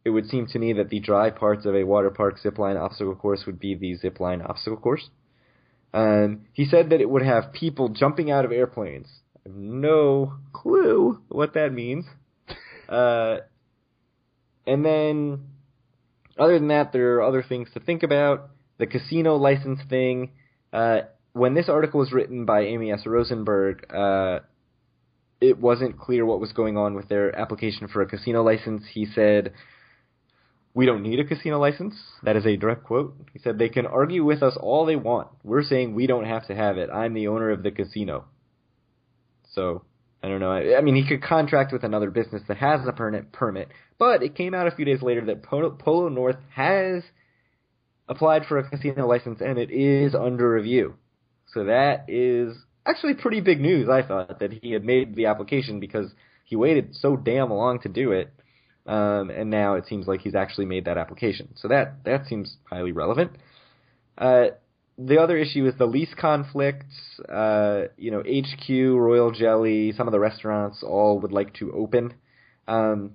[0.05, 3.17] It would seem to me that the dry parts of a water park zipline obstacle
[3.17, 5.09] course would be the zipline obstacle course.
[5.95, 9.07] Um, he said that it would have people jumping out of airplanes.
[9.37, 12.05] I have no clue what that means.
[12.89, 13.37] Uh,
[14.67, 15.45] and then,
[16.37, 18.51] other than that, there are other things to think about.
[18.79, 20.33] The casino license thing.
[20.73, 23.07] Uh, when this article was written by Amy S.
[23.07, 24.41] Rosenberg, uh,
[25.41, 28.83] it wasn't clear what was going on with their application for a casino license.
[28.93, 29.53] He said,
[30.75, 31.95] We don't need a casino license.
[32.25, 33.17] That is a direct quote.
[33.33, 35.29] He said, They can argue with us all they want.
[35.45, 36.91] We're saying we don't have to have it.
[36.91, 38.25] I'm the owner of the casino.
[39.53, 39.85] So,
[40.23, 40.51] I don't know.
[40.51, 43.69] I, I mean, he could contract with another business that has a permit, permit,
[43.99, 47.05] but it came out a few days later that Polo North has
[48.09, 50.95] applied for a casino license and it is under review.
[51.53, 55.79] So that is actually pretty big news, I thought, that he had made the application
[55.79, 56.11] because
[56.45, 58.33] he waited so damn long to do it.
[58.87, 61.55] Um, and now it seems like he's actually made that application.
[61.57, 63.33] So that, that seems highly relevant.
[64.19, 64.49] Uh,
[64.99, 66.95] the other issue is the lease conflicts.
[67.29, 72.15] Uh, you know, HQ, Royal Jelly, some of the restaurants all would like to open.
[72.69, 73.13] Um,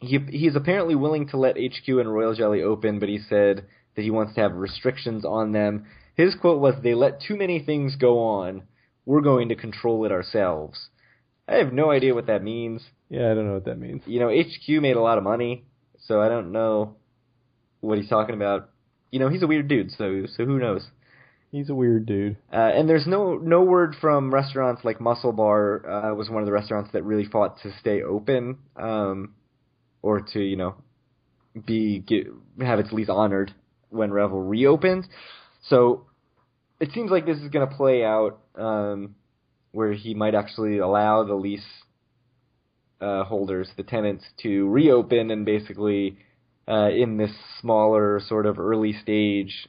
[0.00, 3.64] he he's apparently willing to let HQ and Royal Jelly open, but he said
[3.94, 5.86] that he wants to have restrictions on them.
[6.14, 8.62] His quote was, "They let too many things go on.
[9.04, 10.88] We're going to control it ourselves."
[11.48, 12.82] I have no idea what that means.
[13.08, 14.02] Yeah, I don't know what that means.
[14.06, 15.64] You know, HQ made a lot of money,
[16.06, 16.96] so I don't know
[17.80, 18.70] what he's talking about.
[19.10, 20.86] You know, he's a weird dude, so so who knows?
[21.52, 22.36] He's a weird dude.
[22.52, 26.46] Uh, and there's no no word from restaurants like Mussel Bar uh, was one of
[26.46, 29.34] the restaurants that really fought to stay open, um,
[30.02, 30.74] or to you know
[31.64, 32.26] be get,
[32.60, 33.54] have its lease honored
[33.90, 35.06] when Revel reopens.
[35.68, 36.06] So
[36.80, 39.14] it seems like this is going to play out um,
[39.76, 41.70] where he might actually allow the lease
[43.00, 46.16] uh, holders, the tenants, to reopen and basically
[46.66, 49.68] uh, in this smaller sort of early stage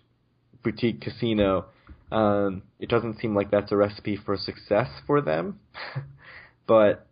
[0.64, 1.66] boutique casino.
[2.10, 5.60] Um, it doesn't seem like that's a recipe for success for them,
[6.68, 7.05] but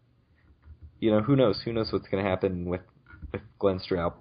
[1.02, 1.62] you know who knows?
[1.66, 2.82] Who knows what's going to happen with
[3.34, 4.14] with Glenn Straub?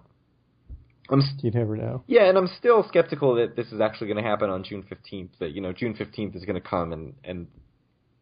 [1.10, 2.02] I'm st- You never know.
[2.08, 5.28] yeah, and I'm still skeptical that this is actually going to happen on June 15th.
[5.38, 7.46] That you know June 15th is going to come and and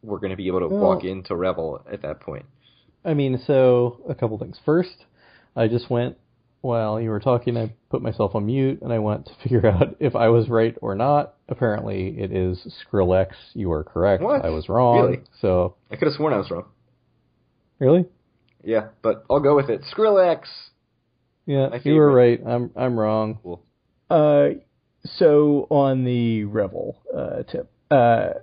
[0.03, 2.45] we're going to be able to Well- walk into Revel at that point.
[3.05, 4.59] I mean, so a couple things.
[4.65, 5.05] First,
[5.57, 6.17] I just went
[6.61, 7.57] while you were talking.
[7.57, 10.77] I put myself on mute and I went to figure out if I was right
[10.81, 11.35] or not.
[11.49, 13.31] Apparently, it is Skrillex.
[13.55, 14.23] You are correct.
[14.23, 14.45] What?
[14.45, 15.03] I was wrong.
[15.03, 15.21] Really?
[15.41, 16.67] So I could have sworn I was wrong.
[17.81, 18.05] really,
[18.63, 19.83] Yeah, but I'll go with it.
[19.93, 20.43] Skrillex.
[21.47, 22.41] yeah, you were right.
[22.47, 23.41] I'm I'm wrong.
[23.43, 23.65] Cool.
[24.09, 24.49] Uh,
[25.17, 28.35] so on the Revel uh, tip, uh,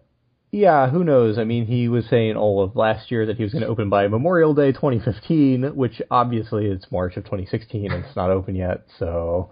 [0.51, 1.37] yeah, who knows?
[1.37, 3.89] I mean, he was saying all of last year that he was going to open
[3.89, 8.85] by Memorial Day 2015, which obviously it's March of 2016 and it's not open yet.
[8.97, 9.51] So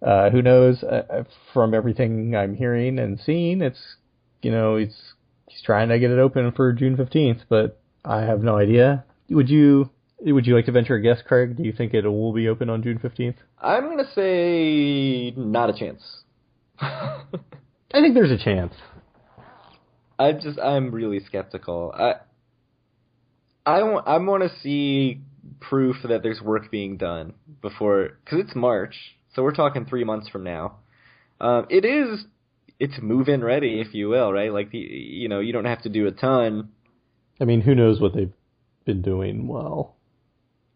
[0.00, 0.82] uh, who knows?
[0.82, 3.96] Uh, from everything I'm hearing and seeing, it's
[4.40, 4.96] you know he's
[5.46, 9.04] he's trying to get it open for June 15th, but I have no idea.
[9.28, 9.90] Would you?
[10.22, 11.56] Would you like to venture a guess, Craig?
[11.56, 13.36] Do you think it will be open on June 15th?
[13.58, 16.02] I'm going to say not a chance.
[16.78, 17.22] I
[17.90, 18.74] think there's a chance.
[20.20, 21.92] I just I'm really skeptical.
[21.94, 22.14] I
[23.64, 25.20] I want I want to see
[25.60, 28.94] proof that there's work being done before because it's March,
[29.34, 30.76] so we're talking three months from now.
[31.40, 32.24] Um, it is
[32.78, 34.52] it's move-in ready, if you will, right?
[34.52, 36.70] Like the you know you don't have to do a ton.
[37.40, 38.32] I mean, who knows what they've
[38.84, 39.96] been doing well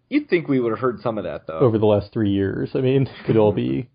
[0.08, 1.58] You'd think we would have heard some of that though.
[1.58, 2.70] over the last three years.
[2.74, 3.88] I mean, could all be,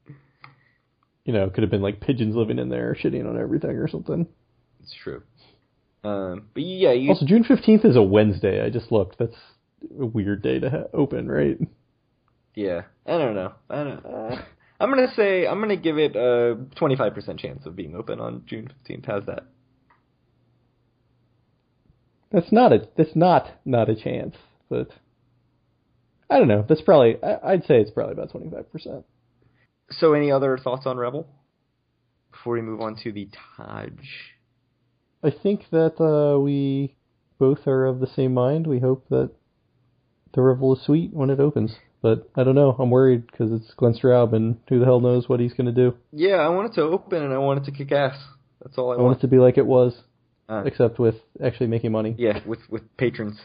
[1.26, 4.28] you know, could have been like pigeons living in there shitting on everything or something.
[4.82, 5.24] It's true.
[6.04, 8.64] Um, but yeah, you, Also, June fifteenth is a Wednesday.
[8.66, 9.18] I just looked.
[9.20, 9.36] That's
[10.00, 11.58] a weird day to ha- open, right?
[12.56, 12.84] yeah.
[13.06, 13.54] I don't know.
[13.70, 14.06] I don't.
[14.06, 14.42] Uh,
[14.80, 18.72] I'm gonna say I'm gonna give it a 25% chance of being open on June
[18.88, 19.06] 15th.
[19.06, 19.44] How's that?
[22.32, 22.88] That's not a.
[22.96, 24.36] That's not not a chance.
[24.70, 24.90] But
[26.30, 26.64] I don't know.
[26.68, 27.18] That's probably.
[27.24, 29.06] I, I'd say it's probably about twenty five percent.
[29.92, 31.28] So, any other thoughts on Revel
[32.32, 33.28] before we move on to the
[33.58, 33.90] Taj?
[35.24, 36.96] I think that uh, we
[37.38, 38.68] both are of the same mind.
[38.68, 39.32] We hope that
[40.34, 41.76] the Revel is sweet when it opens.
[42.02, 42.76] But I don't know.
[42.80, 45.74] I'm worried because it's Glenn Straub, and who the hell knows what he's going to
[45.74, 45.96] do.
[46.14, 48.18] Yeah, I want it to open and I want it to kick ass.
[48.64, 49.18] That's all I, I want want.
[49.18, 49.98] it to be like it was,
[50.48, 52.16] Uh, except with actually making money.
[52.18, 53.38] yeah, with with patrons.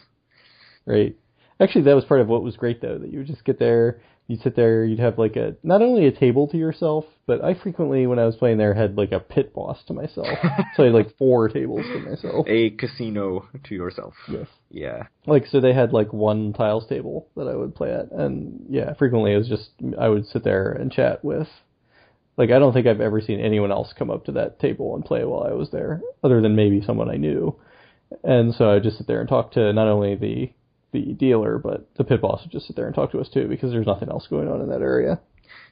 [0.85, 1.17] Right.
[1.59, 2.97] Actually, that was part of what was great though.
[2.97, 6.07] That you would just get there, you'd sit there, you'd have like a not only
[6.07, 9.19] a table to yourself, but I frequently when I was playing there had like a
[9.19, 10.27] pit boss to myself.
[10.75, 12.47] so I had like four tables to myself.
[12.47, 14.13] A casino to yourself.
[14.27, 14.47] Yes.
[14.69, 15.03] Yeah.
[15.25, 18.93] Like so they had like one tiles table that I would play at, and yeah,
[18.95, 19.69] frequently it was just
[19.99, 21.47] I would sit there and chat with.
[22.37, 25.05] Like I don't think I've ever seen anyone else come up to that table and
[25.05, 27.57] play while I was there, other than maybe someone I knew.
[28.23, 30.51] And so I just sit there and talk to not only the
[30.95, 33.47] the dealer, but the pit boss would just sit there and talk to us too,
[33.47, 35.19] because there's nothing else going on in that area.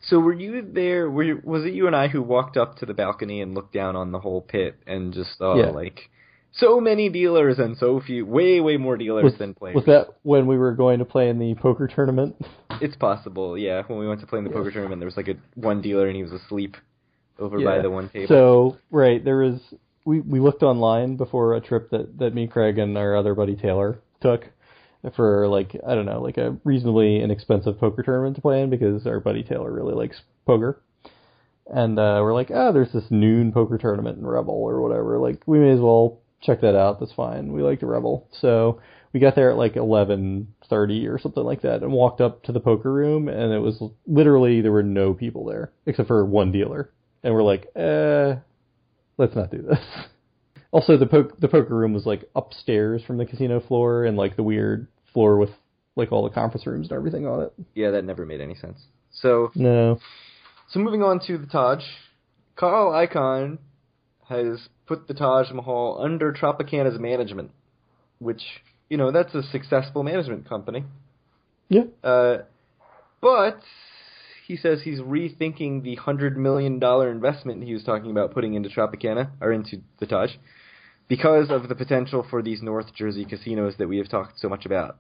[0.10, 1.10] So were you there?
[1.10, 3.74] Were you, was it you and I who walked up to the balcony and looked
[3.74, 5.70] down on the whole pit and just saw Yeah.
[5.72, 6.10] like
[6.52, 9.76] so many dealers and so few, way way more dealers Was, than players?
[9.76, 12.36] was that when we were going to play in the poker tournament?
[12.82, 13.84] It's possible, yeah.
[13.86, 14.58] When we went to play in the Yes.
[14.58, 16.76] poker tournament, there was like a one dealer and he was asleep
[17.40, 18.28] over by the one table.
[18.28, 19.60] So right, there was
[20.06, 23.56] we we looked online before a trip that that me, Craig, and our other buddy
[23.56, 24.46] Taylor took
[25.16, 29.06] for like I don't know, like a reasonably inexpensive poker tournament to play in because
[29.06, 30.82] our buddy Taylor really likes poker.
[31.68, 35.18] And uh, we're like, oh, there's this noon poker tournament in Revel or whatever.
[35.18, 37.00] Like, we may as well check that out.
[37.00, 37.54] That's fine.
[37.54, 38.28] We like the Revel.
[38.42, 38.82] So
[39.14, 42.60] we got there at like 11:30 or something like that, and walked up to the
[42.60, 46.92] poker room, and it was literally there were no people there except for one dealer.
[47.24, 48.36] And we're like, eh,
[49.18, 49.80] let's not do this.
[50.72, 54.36] Also, the po- the poker room was like upstairs from the casino floor, and like
[54.36, 55.52] the weird floor with
[55.96, 57.54] like all the conference rooms and everything on it.
[57.76, 58.80] yeah, that never made any sense.
[59.12, 60.00] So No.
[60.70, 61.84] So moving on to the Taj,
[62.56, 63.60] Carl Icahn
[64.28, 67.52] has put the Taj Mahal under Tropicana's management,
[68.20, 68.42] which
[68.90, 70.84] you know that's a successful management company.
[71.70, 71.84] Yeah.
[72.04, 72.40] Uh,
[73.22, 73.62] but
[74.48, 78.70] he says he's rethinking the hundred million dollar investment he was talking about putting into
[78.70, 80.32] Tropicana or into the Taj
[81.08, 84.66] because of the potential for these North Jersey casinos that we have talked so much
[84.66, 84.98] about.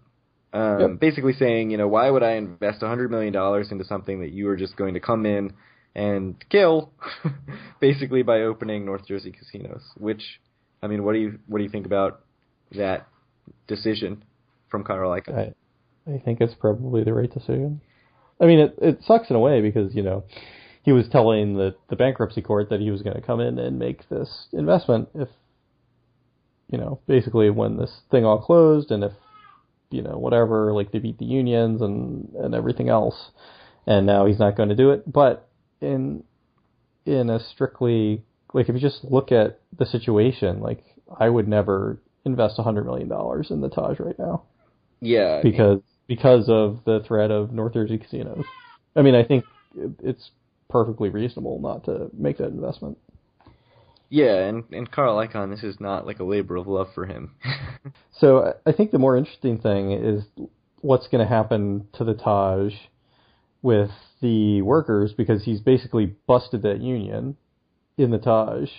[0.53, 0.99] Um, Yep.
[0.99, 4.47] Basically saying, you know, why would I invest hundred million dollars into something that you
[4.49, 5.53] are just going to come in
[5.95, 6.91] and kill,
[7.79, 9.81] basically by opening North Jersey casinos?
[9.97, 10.21] Which,
[10.81, 12.21] I mean, what do you what do you think about
[12.73, 13.07] that
[13.67, 14.23] decision
[14.69, 15.35] from Carl Icahn?
[15.35, 15.53] I
[16.11, 17.81] I think it's probably the right decision.
[18.39, 20.23] I mean, it it sucks in a way because you know
[20.83, 23.79] he was telling the the bankruptcy court that he was going to come in and
[23.79, 25.29] make this investment if
[26.73, 29.11] you know basically when this thing all closed and if
[29.91, 33.29] you know whatever like they beat the unions and and everything else
[33.85, 35.47] and now he's not going to do it but
[35.79, 36.23] in
[37.05, 40.83] in a strictly like if you just look at the situation like
[41.19, 44.43] I would never invest a hundred million dollars in the Taj right now
[44.99, 48.43] Yeah, I mean- because because of the threat of North Jersey casinos.
[48.95, 49.45] I mean, I think
[50.03, 50.31] it's
[50.69, 52.97] perfectly reasonable not to make that investment.
[54.13, 57.35] Yeah, and and Carl Icahn, this is not like a labor of love for him.
[58.19, 60.23] So I- think the more interesting thing is
[60.81, 62.73] what's going to happen to the Taj
[63.63, 63.89] with
[64.21, 67.35] the workers because he's basically busted that union
[67.97, 68.69] in the Taj,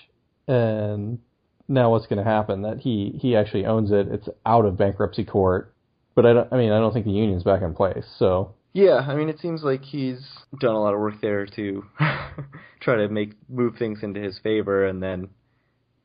[0.47, 1.19] and
[1.67, 4.07] now what's going to happen that he he actually owns it.
[4.09, 5.75] It's out of bankruptcy court,
[6.15, 6.53] but I don't.
[6.53, 8.07] I mean, I don't think the union's back in place.
[8.19, 10.21] So yeah, I mean, it seems like he's
[10.61, 11.85] done a lot of work there to
[12.81, 15.29] try to make move things into his favor, and then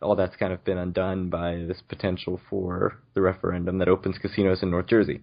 [0.01, 4.63] all that's kind of been undone by this potential for the referendum that opens casinos
[4.63, 5.21] in North Jersey.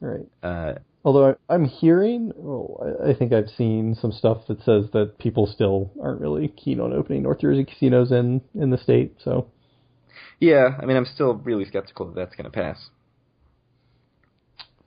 [0.00, 0.26] right.
[0.42, 4.84] Uh, Although I- I'm hearing, well, I I think I've seen some stuff that says
[4.92, 9.16] that people still aren't really keen on opening North Jersey casinos in in the state.
[9.24, 9.46] So
[10.38, 12.90] yeah, I mean, I'm still really skeptical that that's going to pass.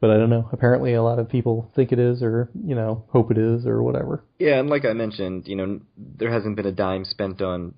[0.04, 0.50] But I don't know.
[0.52, 3.82] Apparently, a lot of people think it is, or you know, hope it is, or
[3.82, 4.22] whatever.
[4.38, 7.74] Yeah, and like I mentioned, you know, there hasn't been a dime spent on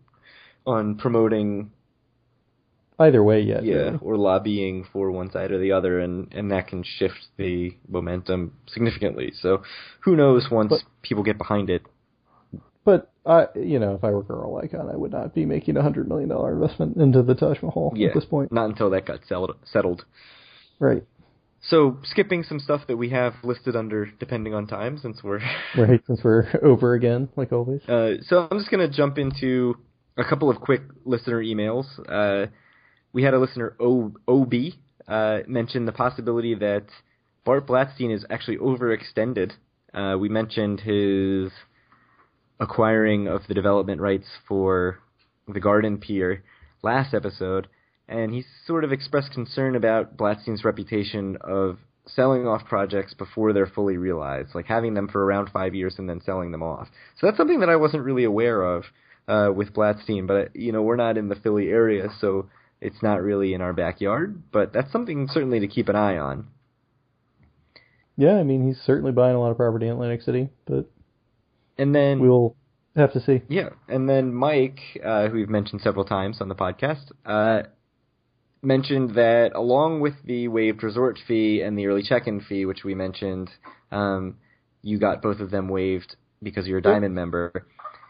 [0.66, 1.70] on promoting
[2.98, 3.64] either way yet.
[3.64, 4.00] yeah, really.
[4.02, 8.54] or lobbying for one side or the other, and and that can shift the momentum
[8.66, 9.32] significantly.
[9.40, 9.62] So,
[10.00, 11.84] who knows once But- people get behind it?
[12.84, 15.78] But I, you know, if I were a Carl Icahn, I would not be making
[15.78, 18.52] a hundred million dollar investment into the Taj Mahal Yeah, at this point.
[18.52, 19.56] not until that got settled.
[19.64, 20.06] settled.
[20.80, 21.04] Right.
[21.70, 25.40] So, skipping some stuff that we have listed under depending on time, since we're
[25.78, 26.02] Right.
[26.06, 27.82] Since we're over again, like always.
[27.88, 29.76] Uh, so I'm just going to jump into
[30.18, 31.86] a couple of quick listener emails.
[32.08, 32.52] Uh,
[33.14, 34.54] we had a listener, o- OB,
[35.08, 36.86] uh, mention the possibility that
[37.46, 39.54] Bart Blatstein is actually overextended.
[39.94, 41.52] Uh, we mentioned his
[42.60, 45.00] acquiring of the development rights for
[45.48, 46.44] the Garden Pier
[46.82, 47.68] last episode,
[48.08, 53.66] and he sort of expressed concern about Blatstein's reputation of selling off projects before they're
[53.66, 56.88] fully realized, like having them for around five years and then selling them off.
[57.20, 58.84] So that's something that I wasn't really aware of
[59.28, 62.50] uh, with Blatstein, but you know we're not in the Philly area, so
[62.80, 64.44] it's not really in our backyard.
[64.52, 66.48] But that's something certainly to keep an eye on.
[68.18, 70.90] Yeah, I mean, he's certainly buying a lot of property in Atlantic City, but
[71.78, 72.56] And then we'll
[72.96, 73.42] have to see.
[73.50, 77.64] Yeah, and then Mike, uh, who we've mentioned several times on the podcast, uh,
[78.66, 82.96] mentioned that along with the waived resort fee and the early check-in fee, which we
[82.96, 83.50] mentioned,
[83.92, 84.38] um,
[84.82, 87.68] you got both of them waived because you're a Diamond member.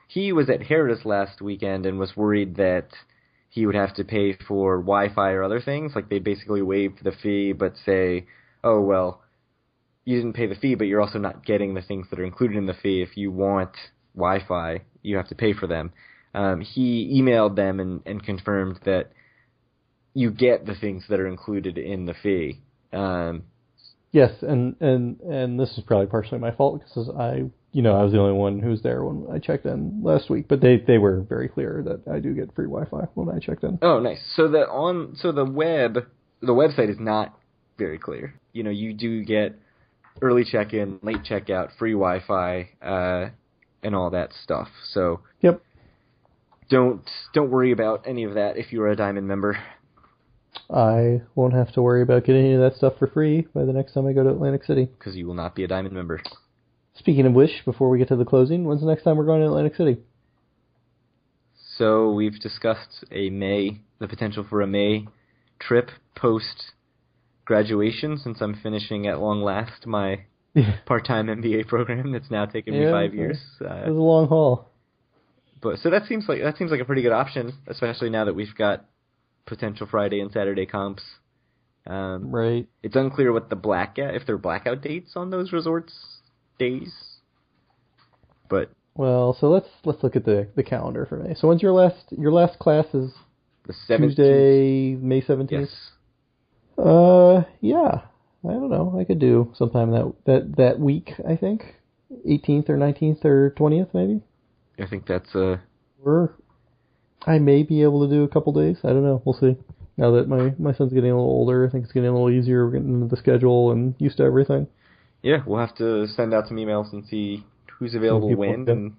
[0.07, 2.89] He was at Harrah's last weekend and was worried that
[3.49, 5.93] he would have to pay for Wi-Fi or other things.
[5.95, 8.27] Like they basically waived the fee, but say,
[8.63, 9.21] "Oh well,
[10.03, 12.57] you didn't pay the fee, but you're also not getting the things that are included
[12.57, 13.01] in the fee.
[13.01, 13.71] If you want
[14.15, 15.93] Wi-Fi, you have to pay for them."
[16.33, 19.11] Um, he emailed them and, and confirmed that
[20.15, 22.61] you get the things that are included in the fee.
[22.91, 23.43] Um,
[24.11, 27.43] Yes, and and and this is probably partially my fault because I,
[27.73, 30.29] you know, I was the only one who was there when I checked in last
[30.29, 30.47] week.
[30.47, 33.65] But they they were very clear that I do get free Wi-Fi when I checked
[33.65, 33.77] in.
[33.81, 34.21] Oh, nice.
[34.37, 35.95] So the on so the web
[36.39, 37.37] the website is not
[37.77, 38.39] very clear.
[38.53, 39.59] You know, you do get
[40.21, 43.29] early check-in, late checkout, free Wi-Fi, uh,
[43.83, 44.69] and all that stuff.
[44.93, 45.61] So Yep.
[46.69, 47.01] don't
[47.33, 49.57] don't worry about any of that if you're a diamond member.
[50.69, 53.73] I won't have to worry about getting any of that stuff for free by the
[53.73, 54.85] next time I go to Atlantic City.
[54.85, 56.21] because you will not be a diamond member.
[56.97, 59.41] Speaking of which, before we get to the closing, when's the next time we're going
[59.41, 59.97] to Atlantic City?
[61.77, 65.07] So we've discussed a May, the potential for a May
[65.59, 66.71] trip post
[67.43, 70.21] graduation, since I'm finishing at long last my
[70.53, 70.77] Yeah.
[70.85, 73.17] part-time MBA program that's now taken me five okay.
[73.17, 73.37] years.
[73.59, 74.71] It Uh, was a long haul.
[75.61, 78.33] but so that seems like that seems like a pretty good option, especially now that
[78.35, 78.85] we've got
[79.45, 81.03] potential Friday and Saturday comps.
[81.87, 82.67] Um, Right.
[82.81, 85.93] it's unclear what the blackout if there are blackout dates on those resorts
[86.57, 86.91] days.
[88.49, 91.35] But Well, so let's let's look at the the calendar for May.
[91.35, 93.11] So when's your last your last class is
[93.67, 95.69] the seventeenth, Tuesday, May seventeenth.
[95.69, 95.91] yes,
[96.77, 98.01] Uh, yeah.
[98.47, 98.95] I don't know.
[98.99, 101.13] I could do sometime that that that week.
[101.27, 101.63] I think,
[102.27, 104.21] 18th or 19th or 20th, maybe.
[104.79, 105.57] I think that's uh
[106.03, 106.35] Or
[107.25, 108.77] I may be able to do a couple days.
[108.83, 109.21] I don't know.
[109.25, 109.57] We'll see.
[109.97, 112.29] Now that my my son's getting a little older, I think it's getting a little
[112.29, 112.65] easier.
[112.65, 114.67] We're getting into the schedule and used to everything.
[115.21, 115.37] yeah.
[115.45, 117.43] We'll have to send out some emails and see
[117.79, 118.95] who's available when and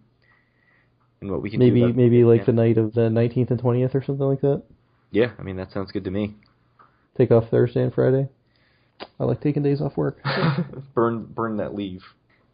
[1.21, 1.67] and what we can do.
[1.67, 2.47] Maybe maybe like yeah.
[2.47, 4.63] the night of the 19th and 20th or something like that.
[5.11, 6.35] Yeah, I mean that sounds good to me.
[7.17, 8.29] Take off Thursday and Friday.
[9.21, 10.19] I like taking days off work.
[10.95, 12.03] burn burn that leave.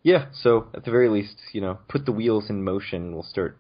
[0.03, 3.15] Yeah, so at the very least, you know, put the wheels in motion.
[3.15, 3.57] We'll start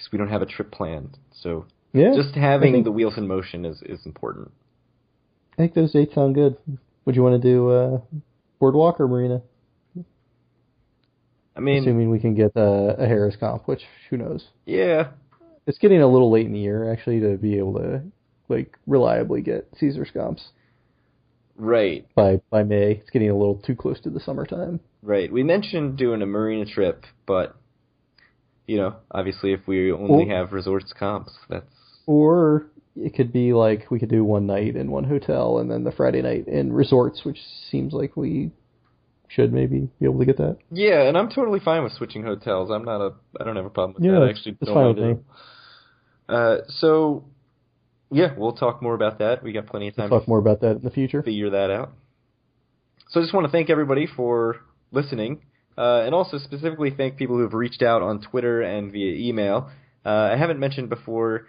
[0.00, 1.18] because we don't have a trip planned.
[1.42, 2.14] So Yeah.
[2.16, 4.50] just having think, the wheels in motion is is important.
[5.52, 6.56] I think those dates sound good.
[7.04, 8.00] Would you want to do uh,
[8.58, 9.42] boardwalk or marina?
[11.56, 14.48] I mean, Assuming we can get uh, a Harrah's comp, which who knows.
[14.64, 15.08] yeah,
[15.66, 18.02] It's getting a little late in the year actually to be able to
[18.48, 20.48] like reliably get Caesar's comps
[21.56, 22.92] right, by by May.
[22.92, 24.80] It's getting a little too close to the summertime.
[25.02, 25.30] right.
[25.30, 27.56] We mentioned doing a marina trip, but
[28.70, 31.66] you know, obviously, if we only Well- have resorts comps, that's
[32.06, 32.66] Or
[32.96, 35.92] it could be like we could do one night in one hotel and then the
[35.92, 37.40] Friday night in resorts, which
[37.70, 38.50] seems like we
[39.28, 40.56] should maybe be able to get that.
[40.70, 41.02] yeah.
[41.08, 42.70] And I'm totally fine with switching hotels.
[42.70, 44.22] I'm not a, I don't have a problem with Yeah, that.
[44.22, 45.16] I actually it's fine with me.
[46.28, 47.24] Uh, so
[48.10, 49.42] yeah, we'll talk more about that.
[49.42, 50.18] We got plenty of We'll time.
[50.18, 51.22] talk more about that in the future.
[51.22, 51.90] figure that out.
[53.10, 54.56] So I just want to thank everybody for
[54.92, 55.42] listening,
[55.78, 59.70] uh, and also specifically thank people who have reached out on Twitter and via email.
[60.04, 61.46] Uh, I haven't mentioned before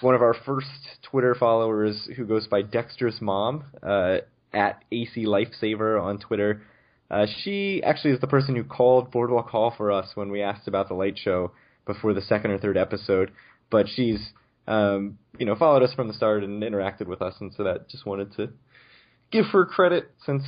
[0.00, 0.68] one of our first
[1.02, 4.18] Twitter followers who goes by Dexter's Mom uh,
[4.52, 6.62] at AC Lifesaver on Twitter.
[7.10, 10.68] Uh, she actually is the person who called Boardwalk Hall for us when we asked
[10.68, 11.52] about the light show
[11.86, 13.30] before the second or third episode.
[13.70, 14.32] But she's
[14.66, 17.88] um, you know, followed us from the start and interacted with us, and so that
[17.88, 18.50] just wanted to
[19.30, 20.42] give her credit since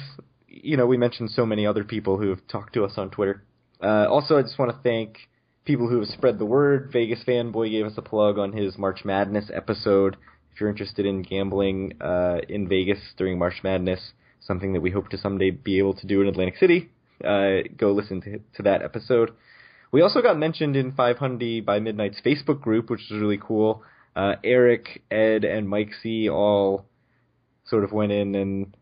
[0.49, 3.45] you know we mentioned so many other people who have talked to us on Twitter.
[3.83, 5.19] Uh, also, I just want to thank
[5.65, 6.91] people who have spread the word.
[6.93, 10.17] Vegas fanboy gave us a plug on his March Madness episode.
[10.53, 15.11] If you're interested in gambling uh, in Vegas during March Madness, something that we hope
[15.11, 16.91] to someday be able to do in Atlantic City,
[17.25, 19.31] uh, go listen to, to that episode.
[19.93, 23.83] We also got mentioned in 500 by Midnight's Facebook group, which is really cool.
[24.17, 26.87] Uh, Eric, Ed, and Mike C all
[27.67, 28.75] sort of went in and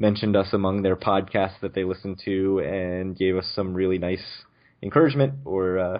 [0.00, 4.24] mentioned us among their podcasts that they listened to and gave us some really nice
[4.82, 5.98] encouragement or uh,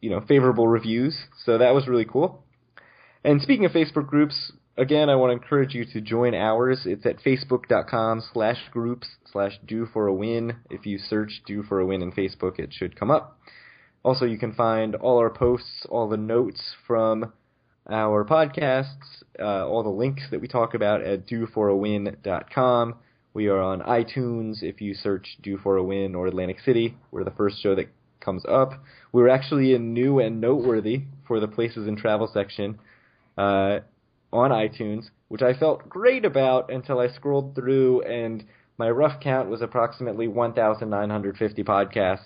[0.00, 1.16] you know favorable reviews.
[1.44, 2.42] So that was really cool.
[3.22, 6.80] And speaking of Facebook groups, again, I want to encourage you to join ours.
[6.86, 10.56] It's at facebook.com slash groups slash due for a win.
[10.70, 13.38] If you search Due for a Win in Facebook, it should come up.
[14.02, 17.34] Also, you can find all our posts, all the notes from
[17.90, 22.94] our podcasts, uh, all the links that we talk about at dueforawin.com.
[23.32, 24.62] We are on iTunes.
[24.62, 27.88] If you search Due for a Win or Atlantic City, we're the first show that
[28.20, 28.72] comes up.
[29.12, 32.78] We were actually in new and noteworthy for the places and travel section
[33.38, 33.80] uh,
[34.32, 38.44] on iTunes, which I felt great about until I scrolled through and
[38.78, 42.18] my rough count was approximately 1,950 podcasts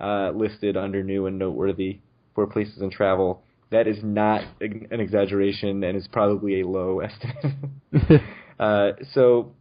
[0.00, 1.98] uh, listed under new and noteworthy
[2.34, 3.42] for places and travel.
[3.70, 7.00] That is not an exaggeration and is probably a low
[7.92, 8.22] estimate.
[8.58, 9.52] uh, so,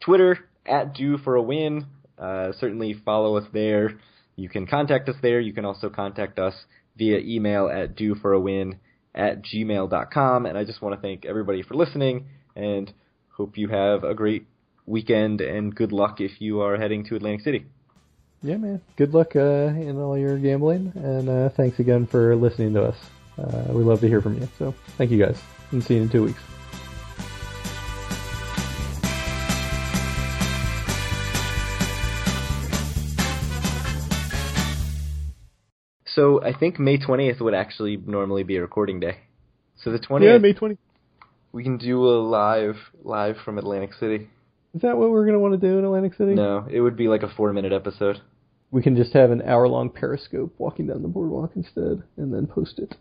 [0.00, 1.86] Twitter at Due for a Win.
[2.18, 4.00] Uh, certainly follow us there.
[4.36, 5.40] You can contact us there.
[5.40, 6.54] You can also contact us
[6.96, 8.78] via email at due for a win
[9.14, 10.46] at gmail.com.
[10.46, 12.92] And I just want to thank everybody for listening and
[13.30, 14.46] hope you have a great
[14.86, 17.66] weekend and good luck if you are heading to Atlantic City.
[18.42, 18.80] Yeah, man.
[18.96, 22.96] Good luck uh, in all your gambling, and uh, thanks again for listening to us.
[23.38, 24.48] Uh, we love to hear from you.
[24.58, 25.40] So thank you guys,
[25.72, 26.40] and see you in two weeks.
[36.16, 39.18] So I think May 20th would actually normally be a recording day.
[39.84, 40.22] So the 20th.
[40.22, 40.78] Yeah, May 20th.
[41.52, 44.28] We can do a live live from Atlantic City.
[44.74, 46.34] Is that what we're going to want to do in Atlantic City?
[46.34, 48.20] No, it would be like a 4-minute episode.
[48.70, 52.46] We can just have an hour long periscope walking down the boardwalk instead and then
[52.46, 52.94] post it.